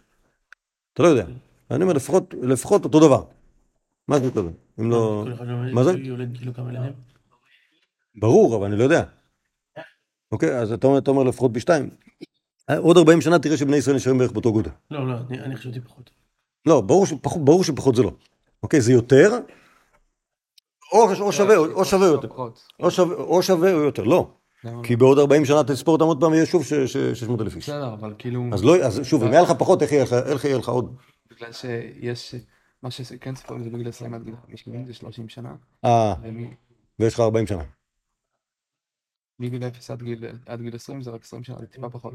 אתה 0.93 1.03
לא 1.03 1.07
יודע. 1.07 1.25
אני 1.71 1.83
אומר 1.83 1.93
לפחות, 1.93 2.33
לפחות 2.41 2.83
אותו 2.83 2.99
דבר. 2.99 3.23
משהו 4.07 4.31
כזה. 4.31 4.49
אם 4.79 4.89
לא... 4.89 5.25
מה 5.73 5.83
זה? 5.83 5.93
כאילו? 5.93 6.15
ברור, 8.15 8.55
אבל 8.55 8.65
אני 8.65 8.77
לא 8.77 8.83
יודע. 8.83 9.03
אוקיי, 10.31 10.59
אז 10.59 10.71
אתה 10.71 10.87
אומר 10.87 11.23
לפחות 11.23 11.51
פי 11.53 11.59
שתיים. 11.59 11.89
עוד 12.75 12.97
40 12.97 13.21
שנה 13.21 13.39
תראה 13.39 13.57
שבני 13.57 13.77
ישראל 13.77 13.95
נשארים 13.95 14.17
בערך 14.17 14.31
באותו 14.31 14.53
גודל. 14.53 14.69
לא, 14.91 15.07
לא, 15.07 15.17
אני 15.29 15.39
אני 15.41 15.55
חשבתי 15.55 15.81
פחות. 15.81 16.09
לא, 16.65 16.81
ברור 16.81 17.05
שפחות, 17.05 17.45
ברור 17.45 17.63
שפחות 17.63 17.95
זה 17.95 18.03
לא. 18.03 18.11
אוקיי, 18.63 18.81
זה 18.81 18.91
יותר, 18.93 19.31
או, 20.93 21.11
או 21.21 21.31
שווה, 21.31 21.57
או 21.57 21.85
שווה 21.85 22.07
יותר. 22.07 22.27
פחות. 22.29 22.67
או 22.79 22.91
שווה, 22.91 23.15
או 23.15 23.43
שווה 23.43 23.73
או 23.73 23.79
יותר, 23.79 24.03
לא. 24.03 24.31
למה 24.63 24.83
כי 24.83 24.95
בעוד 24.95 25.19
40 25.19 25.45
שנה 25.45 25.63
תספור 25.63 25.93
אותם 25.93 26.05
עוד 26.05 26.19
פעם 26.19 26.31
ויהיה 26.31 26.45
שוב 26.45 26.63
600 27.13 27.41
אלף 27.41 27.55
איש. 27.55 27.69
בסדר, 27.69 27.93
אבל 27.93 28.13
כאילו... 28.17 28.43
אז 28.53 28.63
לא, 28.63 28.75
אז 28.85 28.99
שוב, 29.03 29.23
אם 29.23 29.31
היה 29.31 29.41
לך 29.41 29.51
פחות, 29.59 29.81
איך 29.81 29.91
יהיה 29.91 30.03
לך- 30.35 30.45
יהיה 30.45 30.57
עוד? 30.67 30.95
בגלל 31.31 31.51
שיש... 31.51 32.35
מה 32.83 32.91
שכן 32.91 33.35
ספורים 33.35 33.63
זה 33.83 33.89
20 33.89 34.13
עד 34.13 34.23
גיל 34.23 34.35
50 34.47 34.85
זה 34.85 34.93
30 34.93 35.29
שנה. 35.29 35.55
אה, 35.85 36.13
ויש 36.99 37.13
לך 37.13 37.19
40 37.19 37.47
שנה. 37.47 37.63
מגיל 39.39 39.63
0 39.63 39.91
עד 39.91 40.03
גיל, 40.03 40.25
עד 40.45 40.61
גיל 40.61 40.75
20 40.75 41.01
זה 41.01 41.11
רק 41.11 41.23
20 41.23 41.43
שנה, 41.43 41.55
זה 41.59 41.67
טיפה 41.67 41.89
פחות. 41.89 42.13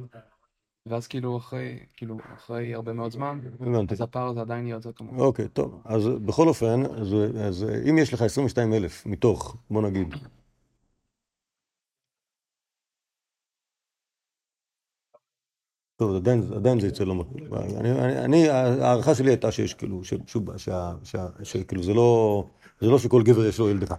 ואז 0.87 1.07
כאילו 1.07 1.37
אחרי, 1.37 1.79
כאילו 1.97 2.17
אחרי 2.35 2.75
הרבה 2.75 2.93
מאוד 2.93 3.13
זמן, 3.13 3.41
הבנתי. 3.61 3.95
אז 3.95 4.01
הפער 4.01 4.29
הזה 4.29 4.41
עדיין 4.41 4.67
יהיה 4.67 4.75
יותר 4.75 4.93
כמובן. 4.93 5.19
אוקיי, 5.19 5.49
טוב. 5.49 5.83
אז 5.85 6.09
בכל 6.09 6.49
אופן, 6.49 6.83
אז, 6.87 7.15
אז 7.47 7.67
אם 7.91 7.99
יש 7.99 8.15
לך 8.15 8.23
22 8.23 8.75
אלף 8.75 9.07
מתוך, 9.07 9.57
בוא 9.71 9.83
נגיד, 9.83 10.15
טוב, 15.97 16.17
עדיין, 16.17 16.43
עדיין 16.57 16.81
זה 16.81 16.87
יצא 16.87 17.05
לא 17.05 17.15
מתאים. 17.21 17.55
אני, 17.55 17.93
אני, 17.93 18.19
אני, 18.25 18.49
ההערכה 18.49 19.15
שלי 19.15 19.31
הייתה 19.31 19.53
שיש 19.53 19.75
כאילו, 19.75 20.05
ש- 20.05 20.15
שוב, 20.27 20.45
שכאילו 21.43 21.83
זה 21.83 21.95
לא, 21.95 22.45
זה 22.81 22.87
לא 22.91 22.99
שכל 22.99 23.23
גבר 23.23 23.47
יש 23.47 23.59
לו 23.59 23.71
ילד 23.71 23.83
אחד, 23.83 23.97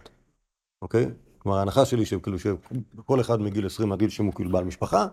אוקיי? 0.82 1.06
כלומר, 1.38 1.58
ההנחה 1.58 1.86
שלי 1.86 2.06
שכאילו 2.06 2.38
שכל 2.40 3.22
אחד 3.22 3.42
מגיל 3.42 3.66
20 3.66 3.92
עד 3.92 4.00
גיל 4.00 4.10
60 4.10 4.26
הוא 4.26 4.34
כאילו 4.34 4.52
בעל 4.52 4.64
משפחה, 4.64 5.08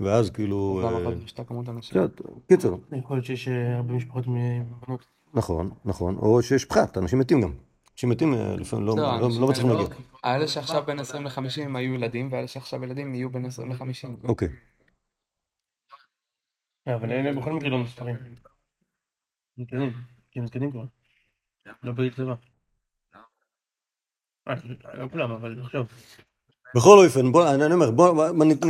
ואז 0.00 0.30
כאילו... 0.30 0.80
פעם 0.82 1.06
אחת 1.06 1.24
יש 1.24 1.32
את 1.32 1.38
הכמות 1.38 1.68
אנשים. 1.68 2.02
בסדר, 2.02 2.34
קיצר, 2.48 2.74
יכול 2.92 3.16
להיות 3.16 3.26
שיש 3.26 3.48
אה, 3.48 3.76
הרבה 3.76 3.94
משפחות 3.94 4.24
מבנות. 4.26 5.06
נכון, 5.34 5.70
נכון, 5.84 6.16
או 6.16 6.42
שיש 6.42 6.64
פחת, 6.64 6.98
אנשים 6.98 7.18
מתים 7.18 7.40
גם. 7.40 7.52
אנשים 7.92 8.10
מתים 8.10 8.34
אה, 8.34 8.56
לפעמים 8.56 8.86
לא, 8.86 8.96
לא, 8.96 9.12
האנשים 9.12 9.40
לא 9.40 9.48
מצליחים 9.48 9.70
להגיע. 9.70 9.96
האלה 10.24 10.48
שעכשיו 10.48 10.82
בין 10.86 10.98
20 10.98 11.24
ל-50 11.24 11.78
היו 11.78 11.94
ילדים, 11.94 12.32
ואלה 12.32 12.46
שעכשיו 12.46 12.84
ילדים 12.84 13.14
יהיו 13.14 13.30
בין 13.30 13.44
20 13.44 13.72
ל-50. 13.72 14.28
אוקיי. 14.28 14.48
אה, 16.88 16.94
אבל 16.94 17.12
אלה 17.12 17.40
בכל 17.40 17.52
מקרה 17.52 17.68
לא 17.68 17.78
מספרים. 17.78 18.16
זקנים, 19.58 19.92
כי 20.30 20.40
הם 20.40 20.46
זקנים 20.46 20.70
כבר. 20.70 20.84
לא 21.82 21.92
צבא. 22.16 22.34
אה, 24.48 24.54
לא 24.94 25.08
כולם, 25.08 25.30
אבל 25.30 25.60
עכשיו. 25.62 25.84
בכל 26.74 27.06
אופן, 27.06 27.32
בוא, 27.32 27.54
אני 27.54 27.74
אומר, 27.74 27.90
בוא, 27.90 28.26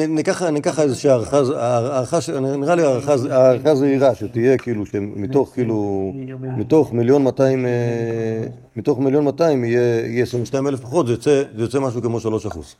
ניקח, 0.08 0.42
ניקח 0.42 0.80
איזושהי 0.80 1.10
הערכה, 1.10 2.18
נראה 2.58 2.74
לי 2.74 2.82
הערכה, 2.82 3.74
זהירה, 3.74 4.14
שתהיה 4.14 4.58
כאילו, 4.58 4.86
שמתוך 4.86 5.54
כאילו, 5.54 6.12
מתוך 6.58 6.92
מיליון 6.92 7.24
מאתיים, 7.24 7.66
אה, 7.66 8.46
מתוך 8.76 8.98
מיליון 8.98 9.24
מאתיים 9.24 9.64
יהיה, 9.64 10.06
יהיה 10.06 10.22
22 10.22 10.66
אלף 10.66 10.80
פחות, 10.80 11.06
זה 11.06 11.12
יוצא, 11.12 11.42
זה 11.56 11.62
יוצא 11.62 11.80
משהו 11.80 12.02
כמו 12.02 12.20
3 12.20 12.46
אחוז, 12.46 12.74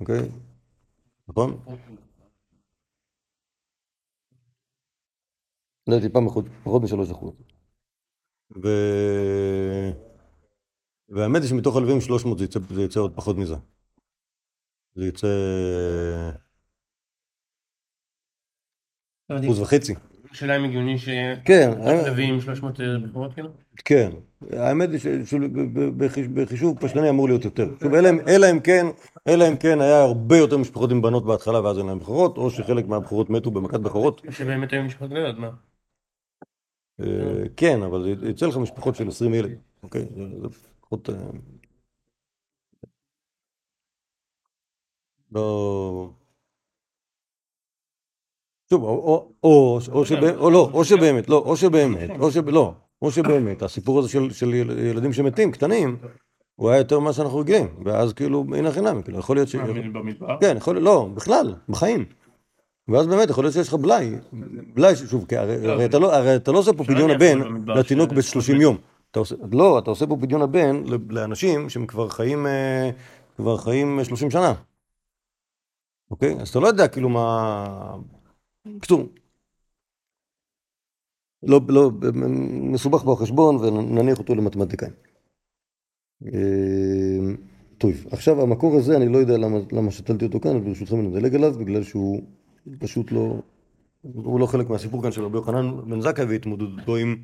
אוקיי? 0.00 0.20
נכון? 1.28 1.56
זה 5.90 6.00
טיפה 6.00 6.18
פחות, 6.26 6.44
פחות 6.64 6.82
משלוש 6.82 7.10
אחוז. 7.10 7.32
ו... 8.62 8.68
והאמת 11.08 11.42
היא 11.42 11.50
שמתוך 11.50 11.76
הלווים 11.76 12.00
300 12.00 12.38
זה 12.38 12.44
יצא, 12.44 12.60
זה 12.74 12.82
יצא 12.82 13.00
עוד 13.00 13.12
פחות 13.14 13.36
מזה. 13.36 13.56
זה 14.98 15.06
יצא 15.06 15.28
אחוז 19.44 19.60
וחצי. 19.60 19.94
השאלה 20.30 20.56
אם 20.56 20.64
הגיוני 20.64 20.96
כן, 21.44 21.70
שלווים 22.04 22.40
300 22.40 22.80
בחורות 23.04 23.34
כאילו? 23.34 23.48
כן. 23.84 24.10
האמת 24.52 24.88
היא 24.90 24.98
שבחישוב 26.24 26.78
פשטני 26.80 27.08
אמור 27.10 27.28
להיות 27.28 27.44
יותר. 27.44 27.68
אלא 28.26 28.50
אם- 28.50 28.60
כן, 28.60 28.86
אלא 29.28 29.48
אם 29.48 29.56
כן 29.56 29.80
היה 29.80 30.02
הרבה 30.02 30.36
יותר 30.38 30.58
משפחות 30.58 30.90
עם 30.90 31.02
בנות 31.02 31.26
בהתחלה 31.26 31.60
ואז 31.60 31.78
אין 31.78 31.86
להם 31.86 31.98
בכורות, 31.98 32.36
או 32.36 32.50
שחלק 32.50 32.86
מהבכורות 32.86 33.30
מתו 33.30 33.50
במכת 33.50 33.80
בכורות. 33.80 34.22
או 34.26 34.32
שבאמת 34.32 34.72
היו 34.72 34.82
משפחות 34.82 35.10
גדולות, 35.10 35.38
מה? 35.38 35.50
אה, 37.00 37.06
כן, 37.56 37.82
אבל 37.82 38.14
יצא 38.30 38.46
לך 38.46 38.56
משפחות 38.56 38.96
של 38.96 39.08
20 39.08 39.34
ילד, 39.34 39.50
אוקיי? 39.82 40.02
זה- 40.16 40.40
זה 40.42 40.48
פחות... 40.80 41.08
לא... 45.32 46.10
שוב, 48.70 48.82
או, 48.82 48.88
או, 48.88 49.28
או, 49.44 49.78
או, 49.92 50.04
שבא, 50.06 50.34
או 50.36 50.50
לא, 50.50 50.70
או 50.72 50.84
שבאמת, 50.84 51.28
לא, 51.28 51.36
או 51.46 51.56
שבאמת, 51.56 52.10
או 52.20 52.30
שב... 52.30 52.48
לא, 52.48 52.72
או 53.02 53.10
שבאמת, 53.10 53.62
הסיפור 53.62 53.98
הזה 53.98 54.08
של, 54.08 54.30
של 54.32 54.54
יל- 54.54 54.78
ילדים 54.78 55.12
שמתים, 55.12 55.52
קטנים, 55.52 55.96
הוא 56.56 56.70
היה 56.70 56.78
יותר 56.78 56.98
ממה 57.00 57.12
שאנחנו 57.12 57.38
רגילים, 57.38 57.66
ואז 57.84 58.12
כאילו, 58.12 58.44
הנה 58.56 58.72
חינם, 58.72 59.02
כאילו, 59.02 59.18
יכול 59.18 59.36
להיות 59.36 59.48
ש... 59.48 59.54
במדבר? 59.92 60.36
כן, 60.40 60.56
יכול 60.56 60.74
להיות, 60.74 60.84
לא, 60.84 61.08
בכלל, 61.14 61.54
בחיים. 61.68 62.04
ואז 62.88 63.06
באמת 63.06 63.30
יכול 63.30 63.44
להיות 63.44 63.54
שיש 63.54 63.68
לך 63.68 63.74
בלאי, 63.74 64.14
בלאי, 64.74 64.96
שוב, 64.96 65.24
הרי, 65.36 65.84
אתה 65.84 65.98
לא, 65.98 66.14
הרי 66.16 66.36
אתה 66.36 66.52
לא 66.52 66.58
עושה 66.58 66.72
פה 66.72 66.84
פדיון 66.84 67.10
הבן 67.10 67.38
לתינוק 67.66 68.10
ש- 68.20 68.36
ב-30 68.36 68.60
יום. 68.62 68.76
לא, 69.52 69.78
אתה 69.78 69.90
עושה 69.90 70.06
פה 70.06 70.16
פדיון 70.20 70.42
הבן 70.42 70.82
לאנשים 71.10 71.68
שהם 71.68 71.86
כבר 71.86 72.08
חיים, 72.08 72.46
אה, 72.46 72.90
כבר 73.36 73.56
חיים 73.56 73.98
אה, 73.98 74.04
30 74.04 74.30
שנה. 74.30 74.54
אוקיי? 76.10 76.40
אז 76.40 76.48
אתה 76.48 76.58
לא 76.58 76.66
יודע 76.66 76.88
כאילו 76.88 77.08
מה... 77.08 77.96
בקיצור. 78.66 79.08
לא, 81.42 81.60
לא, 81.68 81.90
מסובך 82.72 83.02
בו 83.04 83.12
החשבון 83.12 83.56
ונניח 83.56 84.18
אותו 84.18 84.34
למתמטיקאים. 84.34 84.92
אה, 86.26 87.18
טוב, 87.78 87.92
עכשיו 88.10 88.42
המקור 88.42 88.76
הזה, 88.76 88.96
אני 88.96 89.08
לא 89.08 89.18
יודע 89.18 89.36
למה, 89.36 89.58
למה 89.72 89.90
שתלתי 89.90 90.24
אותו 90.24 90.40
כאן, 90.40 90.64
ברשותכם 90.64 91.00
אני 91.00 91.08
מדלג 91.08 91.34
עליו, 91.34 91.52
בגלל 91.58 91.82
שהוא 91.82 92.22
פשוט 92.78 93.12
לא, 93.12 93.42
הוא 94.02 94.40
לא 94.40 94.46
חלק 94.46 94.70
מהסיפור 94.70 95.02
כאן 95.02 95.12
של 95.12 95.24
רבי 95.24 95.36
יוחנן 95.36 95.90
בן 95.90 96.00
זכאי 96.00 96.24
והתמודדותו 96.24 96.96
עם 96.96 97.16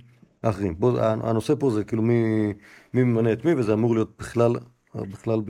האחרים. 0.42 0.75
פה, 0.75 0.92
הנושא 1.01 1.55
פה 1.59 1.70
זה 1.70 1.85
כאילו 1.85 2.03
מי, 2.03 2.53
מי 2.94 3.03
ממנה 3.03 3.33
את 3.33 3.44
מי, 3.44 3.55
וזה 3.55 3.73
אמור 3.73 3.94
להיות 3.94 4.16
בכלל, 4.18 4.57
בכלל 4.94 5.40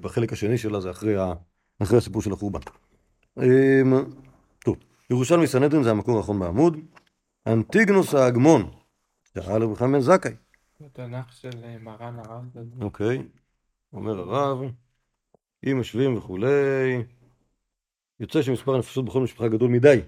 בחלק 0.00 0.32
השני 0.32 0.58
שלה, 0.58 0.80
זה 0.80 0.90
אחרי, 0.90 1.16
ה, 1.16 1.32
אחרי 1.82 1.98
הסיפור 1.98 2.22
של 2.22 2.32
החורבן. 2.32 2.60
אמ, 3.38 3.94
טוב, 4.64 4.76
ירושלמי 5.10 5.46
סנהדרין 5.46 5.82
זה 5.82 5.90
המקור 5.90 6.16
האחרון 6.16 6.38
בעמוד. 6.38 6.76
אנטיגנוס 7.46 8.14
האגמון, 8.14 8.70
שאל 9.24 9.62
רבי 9.62 9.74
בן 9.74 10.00
זכאי. 10.00 10.32
התנ"ך 10.80 11.32
של 11.32 11.64
אה, 11.64 11.76
מרן 11.78 12.18
הרב. 12.18 12.44
אוקיי, 12.80 13.22
אומר 13.92 14.18
הרב, 14.18 14.58
אם 15.66 15.80
משווים 15.80 16.16
וכולי, 16.16 16.48
יוצא 18.20 18.42
שמספר 18.42 18.74
הנפשות 18.74 19.04
בכל 19.04 19.20
משפחה 19.20 19.48
גדול 19.48 19.70
מדי. 19.70 20.00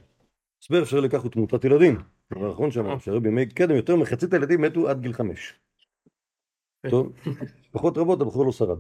הסבר 0.62 0.82
אפשר 0.82 1.00
לכך 1.00 1.22
הוא 1.22 1.30
תמותת 1.30 1.64
ילדים. 1.64 1.98
הדבר 2.30 2.46
האחרון 2.46 2.70
שאמר, 2.70 2.98
שהרי 2.98 3.20
בימי 3.20 3.46
קדם 3.46 3.76
יותר 3.76 3.96
מחצית 3.96 4.32
הילדים 4.32 4.60
מתו 4.60 4.88
עד 4.88 5.00
גיל 5.00 5.12
חמש. 5.12 5.54
טוב, 6.90 7.12
משפחות 7.62 7.98
רבות 7.98 8.20
הבחור 8.20 8.46
לא 8.46 8.52
שרד. 8.52 8.78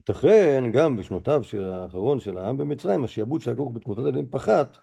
ייתכן 0.00 0.64
גם 0.72 0.96
בשנותיו 0.96 1.44
של 1.44 1.64
האחרון 1.64 2.20
של 2.20 2.38
העם 2.38 2.56
במצרים, 2.56 3.04
השעבוד 3.04 3.40
שהיה 3.40 3.56
כרוך 3.56 3.72
בתמותת 3.74 3.98
הילדים 3.98 4.30
פחת, 4.30 4.78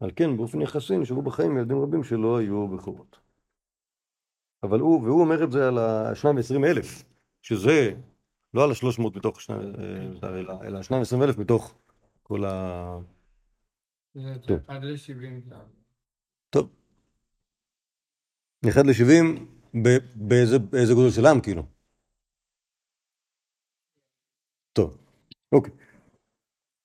על 0.00 0.10
כן 0.16 0.36
באופן 0.36 0.60
יחסי 0.60 0.98
נשארו 0.98 1.22
בחיים 1.22 1.58
ילדים 1.58 1.82
רבים 1.82 2.04
שלא 2.04 2.38
היו 2.38 2.68
בכורות. 2.68 3.18
אבל 4.62 4.80
הוא, 4.80 5.02
והוא 5.02 5.20
אומר 5.20 5.44
את 5.44 5.52
זה 5.52 5.68
על 5.68 5.78
השניים 5.78 6.36
ועשרים 6.36 6.64
אלף, 6.64 7.04
שזה 7.42 7.92
לא 8.54 8.64
על 8.64 8.70
השלוש 8.70 8.98
מאות 8.98 9.16
מתוך 9.16 9.40
שניים, 9.40 9.72
אה, 10.22 10.38
אלא, 10.38 10.78
השניים 10.78 11.00
ועשרים 11.00 11.22
אלף 11.22 11.38
מתוך 11.38 11.74
כל 12.22 12.44
ה... 12.44 12.98
טוב. 14.46 14.58
עד 14.68 14.84
ל-70. 14.84 15.54
טוב. 16.50 16.68
אחד 18.68 18.86
לשבעים, 18.86 19.46
באיזה 20.14 20.94
גודל 20.94 21.10
של 21.10 21.26
עם, 21.26 21.40
כאילו. 21.40 21.62
טוב, 24.72 24.96
אוקיי. 25.52 25.72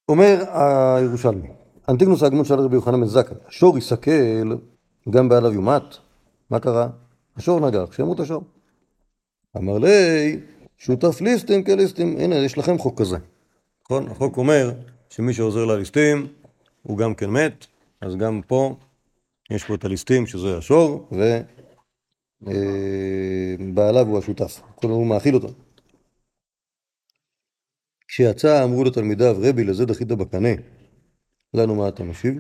אומר 0.09 0.43
הירושלמי, 0.53 1.47
אנטיגנוס 1.89 2.23
ההגמון 2.23 2.45
שאל 2.45 2.59
רבי 2.59 2.75
יוחנן 2.75 3.01
בן 3.01 3.07
זכאי, 3.07 3.37
השור 3.47 3.77
יסכל, 3.77 4.55
גם 5.09 5.29
בעליו 5.29 5.53
יומת. 5.53 5.83
מה 6.49 6.59
קרה? 6.59 6.89
השור 7.35 7.69
נגח, 7.69 7.93
שימות 7.93 8.19
השור. 8.19 8.43
אמר 9.57 9.77
לי, 9.77 10.39
שותף 10.77 11.21
ליסטים 11.21 11.63
כליסטים, 11.63 12.17
הנה, 12.19 12.35
יש 12.35 12.57
לכם 12.57 12.77
חוק 12.77 13.01
כזה. 13.01 13.17
נכון? 13.83 14.07
החוק 14.07 14.37
אומר 14.37 14.71
שמי 15.09 15.33
שעוזר 15.33 15.65
לליסטים, 15.65 16.27
הוא 16.83 16.97
גם 16.97 17.15
כן 17.15 17.29
מת, 17.29 17.65
אז 18.01 18.15
גם 18.15 18.41
פה 18.47 18.75
יש 19.49 19.63
פה 19.63 19.75
את 19.75 19.85
הליסטים, 19.85 20.27
שזה 20.27 20.57
השור, 20.57 21.09
ובעליו 22.41 24.07
הוא 24.07 24.17
השותף. 24.17 24.61
כלומר, 24.75 24.95
הוא 24.95 25.07
מאכיל 25.07 25.35
אותו. 25.35 25.47
כשיצא 28.07 28.63
אמרו 28.63 28.83
לתלמידיו, 28.83 29.35
רבי, 29.39 29.63
לזה 29.63 29.85
דחית 29.85 30.07
בקנה, 30.07 30.49
לנו 31.53 31.75
מה 31.75 31.87
אתה 31.87 32.03
משיב? 32.03 32.33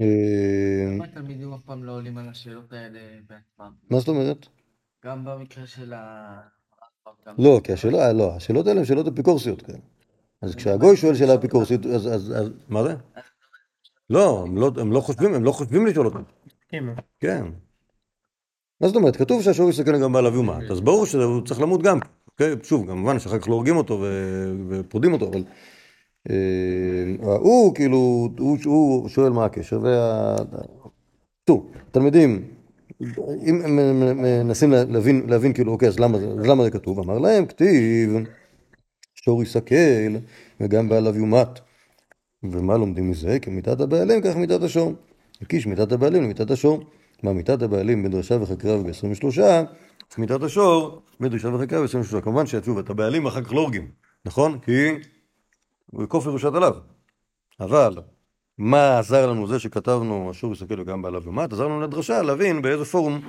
אה, 0.00 0.94
למה 0.94 1.04
התלמידים 1.04 1.52
אף 1.52 1.62
פעם 1.62 1.84
לא 1.84 1.92
עולים 1.92 2.18
על 2.18 2.28
השאלות 2.28 2.72
האלה 2.72 3.00
בעצמם? 3.28 3.72
מה 3.90 3.98
זאת 3.98 4.08
אומרת? 4.08 4.46
גם 5.04 5.24
במקרה 5.24 5.66
של 5.66 5.92
ה... 5.92 6.40
לא, 7.38 7.60
כי 7.64 7.72
השאלה, 7.72 8.12
לא, 8.12 8.36
השאלות 8.36 8.66
האלה 8.66 8.80
הן 8.80 8.86
שאלות 8.86 9.06
אפיקורסיות 9.06 9.62
כאלה. 9.62 9.78
אז 10.42 10.54
כשהגוי 10.54 10.96
שואל 10.96 11.14
שאלה 11.14 11.34
אפיקורסית, 11.34 11.86
אז, 11.86 12.06
אז, 12.06 12.32
אז, 12.36 12.50
מה 12.68 12.82
זה? 12.82 12.94
לא, 14.10 14.42
הם 14.46 14.58
לא, 14.58 14.70
הם 14.80 14.92
לא 14.92 15.00
חושבים, 15.00 15.34
הם 15.34 15.44
לא 15.44 15.52
חושבים 15.52 15.86
לשאול 15.86 16.06
אותם. 16.06 16.22
כן, 16.68 16.84
כן. 17.20 17.44
מה 18.80 18.88
זאת 18.88 18.96
אומרת? 18.96 19.16
כתוב 19.16 19.42
שהשור 19.42 19.70
יסתכל 19.70 20.02
גם 20.02 20.12
בעליו 20.12 20.34
יומת, 20.34 20.70
אז 20.70 20.80
ברור 20.80 21.06
שהוא 21.06 21.46
צריך 21.46 21.60
למות 21.60 21.82
גם. 21.82 21.98
אוקיי? 22.40 22.54
שוב, 22.62 22.86
כמובן 22.86 23.18
שאחר 23.18 23.38
כך 23.38 23.48
לא 23.48 23.54
הורגים 23.54 23.76
אותו 23.76 23.98
ו- 24.00 24.52
ופרודים 24.68 25.12
אותו, 25.12 25.28
אבל... 25.28 25.44
אה, 26.30 26.34
הוא 27.22 27.74
כאילו, 27.74 28.28
הוא, 28.38 29.08
שואל 29.08 29.32
מה 29.32 29.44
הקשר, 29.44 29.80
וה... 29.82 30.36
טוב, 31.44 31.70
תלמידים, 31.90 32.44
אם 33.46 33.62
הם 33.64 34.00
מנסים 34.22 34.72
להבין, 34.72 35.26
להבין 35.28 35.52
כאילו, 35.52 35.72
אוקיי, 35.72 35.88
אז 35.88 36.00
למה, 36.00 36.18
למה 36.44 36.64
זה 36.64 36.70
כתוב? 36.70 37.00
אמר 37.00 37.18
להם, 37.18 37.46
כתיב, 37.46 38.10
שור 39.14 39.42
יסכל 39.42 40.16
וגם 40.60 40.88
בעליו 40.88 41.16
יומת. 41.16 41.60
ומה 42.42 42.76
לומדים 42.76 43.10
מזה? 43.10 43.38
כי 43.38 43.50
מיתת 43.50 43.80
הבעלים 43.80 44.22
כך 44.22 44.36
מיתת 44.36 44.62
השור. 44.62 44.92
הקיש 45.42 45.66
מיתת 45.66 45.92
הבעלים 45.92 46.22
למיתת 46.22 46.50
השור. 46.50 46.84
מה 47.22 47.32
מיתת 47.32 47.62
הבעלים 47.62 48.02
בדרשה 48.02 48.42
וחקירה 48.42 48.76
וב-23, 48.76 49.40
מיתת 50.18 50.42
השור 50.42 51.02
בדרשה 51.20 51.54
וחקירה 51.54 51.80
וב-23. 51.80 52.20
כמובן 52.20 52.46
ששוב, 52.46 52.78
את 52.78 52.90
הבעלים 52.90 53.26
אחר 53.26 53.44
כך 53.44 53.52
לא 53.52 53.60
הורגים, 53.60 53.90
נכון? 54.24 54.58
כי 54.58 54.88
הוא 55.86 56.04
יקוף 56.04 56.26
ירושת 56.26 56.54
עליו. 56.54 56.76
אבל 57.60 57.98
מה 58.58 58.98
עזר 58.98 59.26
לנו 59.26 59.46
זה 59.46 59.58
שכתבנו 59.58 60.30
השור 60.30 60.52
יסתכל 60.52 60.80
וגם 60.80 61.02
בעליו 61.02 61.22
יומת? 61.24 61.52
עזר 61.52 61.64
לנו 61.66 61.80
לדרשה 61.80 62.22
להבין 62.22 62.62
באיזה 62.62 62.84
פורום 62.84 63.20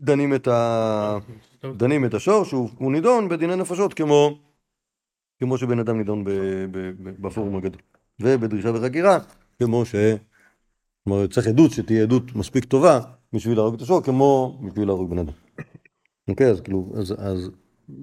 דנים 0.00 0.34
את, 0.34 0.48
ה... 0.48 1.18
דנים 1.64 2.04
את 2.04 2.14
השור, 2.14 2.44
שהוא 2.44 2.70
הוא 2.78 2.92
נידון 2.92 3.28
בדיני 3.28 3.56
נפשות 3.56 3.94
כמו, 3.94 4.38
כמו 5.38 5.58
שבן 5.58 5.78
אדם 5.78 5.98
נידון 5.98 6.24
ב... 6.24 6.30
ב... 6.70 6.78
ב... 7.02 7.26
בפורום 7.26 7.56
הגדול. 7.56 7.80
ובדרישה 8.20 8.70
וחקירה, 8.74 9.18
כמו 9.58 9.84
ש... 9.84 9.94
כלומר, 11.04 11.26
צריך 11.26 11.46
עדות 11.46 11.70
שתהיה 11.70 12.02
עדות 12.02 12.34
מספיק 12.34 12.64
טובה 12.64 13.00
בשביל 13.32 13.56
להרוג 13.56 13.74
את 13.74 13.82
השור, 13.82 14.02
כמו 14.02 14.60
בשביל 14.64 14.86
להרוג 14.86 15.10
בן 15.10 15.18
אדם. 15.18 15.45
אוקיי, 16.28 16.50
אז 16.50 16.60
כאילו, 16.60 16.92
אז, 16.98 17.14
אז 17.18 17.50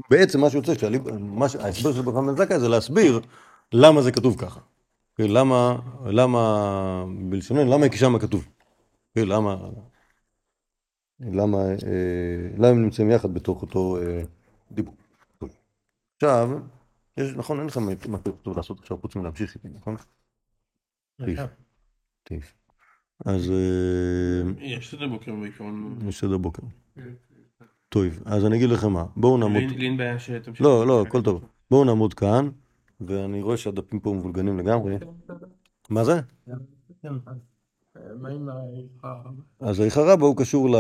בעצם 0.10 0.42
מה 0.42 0.50
שיוצא, 0.50 0.76
שהליב- 0.76 1.10
מה 1.20 1.50
ש- 1.50 1.56
ההסבר 1.56 1.94
של 1.94 2.02
ברכה 2.02 2.22
בן 2.22 2.36
זכאי 2.36 2.60
זה 2.60 2.70
להסביר 2.70 3.20
למה 3.74 4.02
זה 4.02 4.12
כתוב 4.12 4.42
ככה. 4.42 4.60
אוקיי, 5.12 5.28
למה, 5.28 5.76
למה, 6.06 7.06
בלשוננו, 7.30 7.72
למה 7.72 7.90
כי 7.90 7.98
שמה 7.98 8.20
כתוב. 8.20 8.48
אוקיי, 9.10 9.26
למה, 9.26 9.70
למה, 11.20 11.58
אה, 11.58 12.50
למה 12.58 12.68
הם 12.68 12.82
נמצאים 12.82 13.10
יחד 13.12 13.34
בתוך 13.34 13.62
אותו 13.62 13.98
אה, 14.02 14.22
דיבור. 14.72 14.96
טוב. 15.38 15.50
עכשיו, 16.16 16.50
יש, 17.18 17.32
נכון, 17.36 17.60
אין 17.60 17.68
לכם 17.68 17.82
מה 18.12 18.18
טוב 18.18 18.58
לעשות 18.58 18.80
עכשיו 18.80 18.98
חוץ 18.98 19.16
מלהמשיך 19.16 19.56
איתי, 19.56 19.68
נכון? 19.76 19.96
אז 23.26 23.52
אה, 23.52 24.66
יש 24.66 24.92
סדר 24.92 25.08
בוקר 25.08 25.36
בעיקרון. 25.36 26.00
יש 26.08 26.20
סדר 26.20 26.38
בוקר. 26.38 26.64
טוב, 27.94 28.06
אז 28.26 28.46
אני 28.46 28.58
אגיד 28.58 28.70
לכם 28.70 28.92
מה, 28.92 29.06
בואו 29.16 29.38
נעמוד... 29.38 29.62
לי 29.62 29.68
לי 29.68 29.86
אין 29.86 29.98
בעיה 29.98 30.20
שתמשיך. 30.20 30.62
לא, 30.62 30.88
לא, 30.88 31.02
הכל 31.02 31.22
טוב. 31.22 31.46
בואו 31.72 31.84
נעמוד 31.84 32.14
כאן, 32.14 32.50
ואני 33.02 33.42
רואה 33.42 33.58
שהדפים 33.58 34.00
פה 34.00 34.14
מבולגנים 34.14 34.60
לגמרי. 34.60 34.98
מה 35.90 36.04
זה? 36.04 36.20
אז 39.60 39.80
האיכה 39.80 40.02
רבא 40.02 40.26
הוא 40.26 40.38
קשור, 40.38 40.70
ל... 40.70 40.76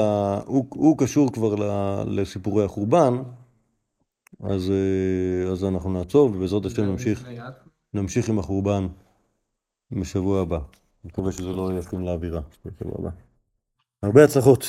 הוא, 0.45 0.67
הוא 0.69 0.97
קשור 0.97 1.31
כבר 1.33 1.55
ל... 1.55 1.63
לסיפורי 2.21 2.65
החורבן, 2.65 3.13
אז, 4.39 4.71
אה, 4.71 5.51
אז 5.51 5.63
אנחנו 5.63 5.93
נעצור, 5.93 6.29
ובעזרת 6.29 6.65
השם 6.65 6.83
נמשיך, 6.83 7.27
נמשיך 7.93 8.29
עם 8.29 8.39
החורבן 8.39 8.87
בשבוע 9.91 10.41
הבא. 10.41 10.57
אני 10.57 10.65
מקווה 11.03 11.31
שזה 11.31 11.51
לא 11.51 11.71
ישים 11.79 11.99
לאווירה 11.99 12.41
בשבוע 12.65 12.93
הבא. 12.99 13.09
הרבה 14.03 14.23
הצלחות. 14.23 14.65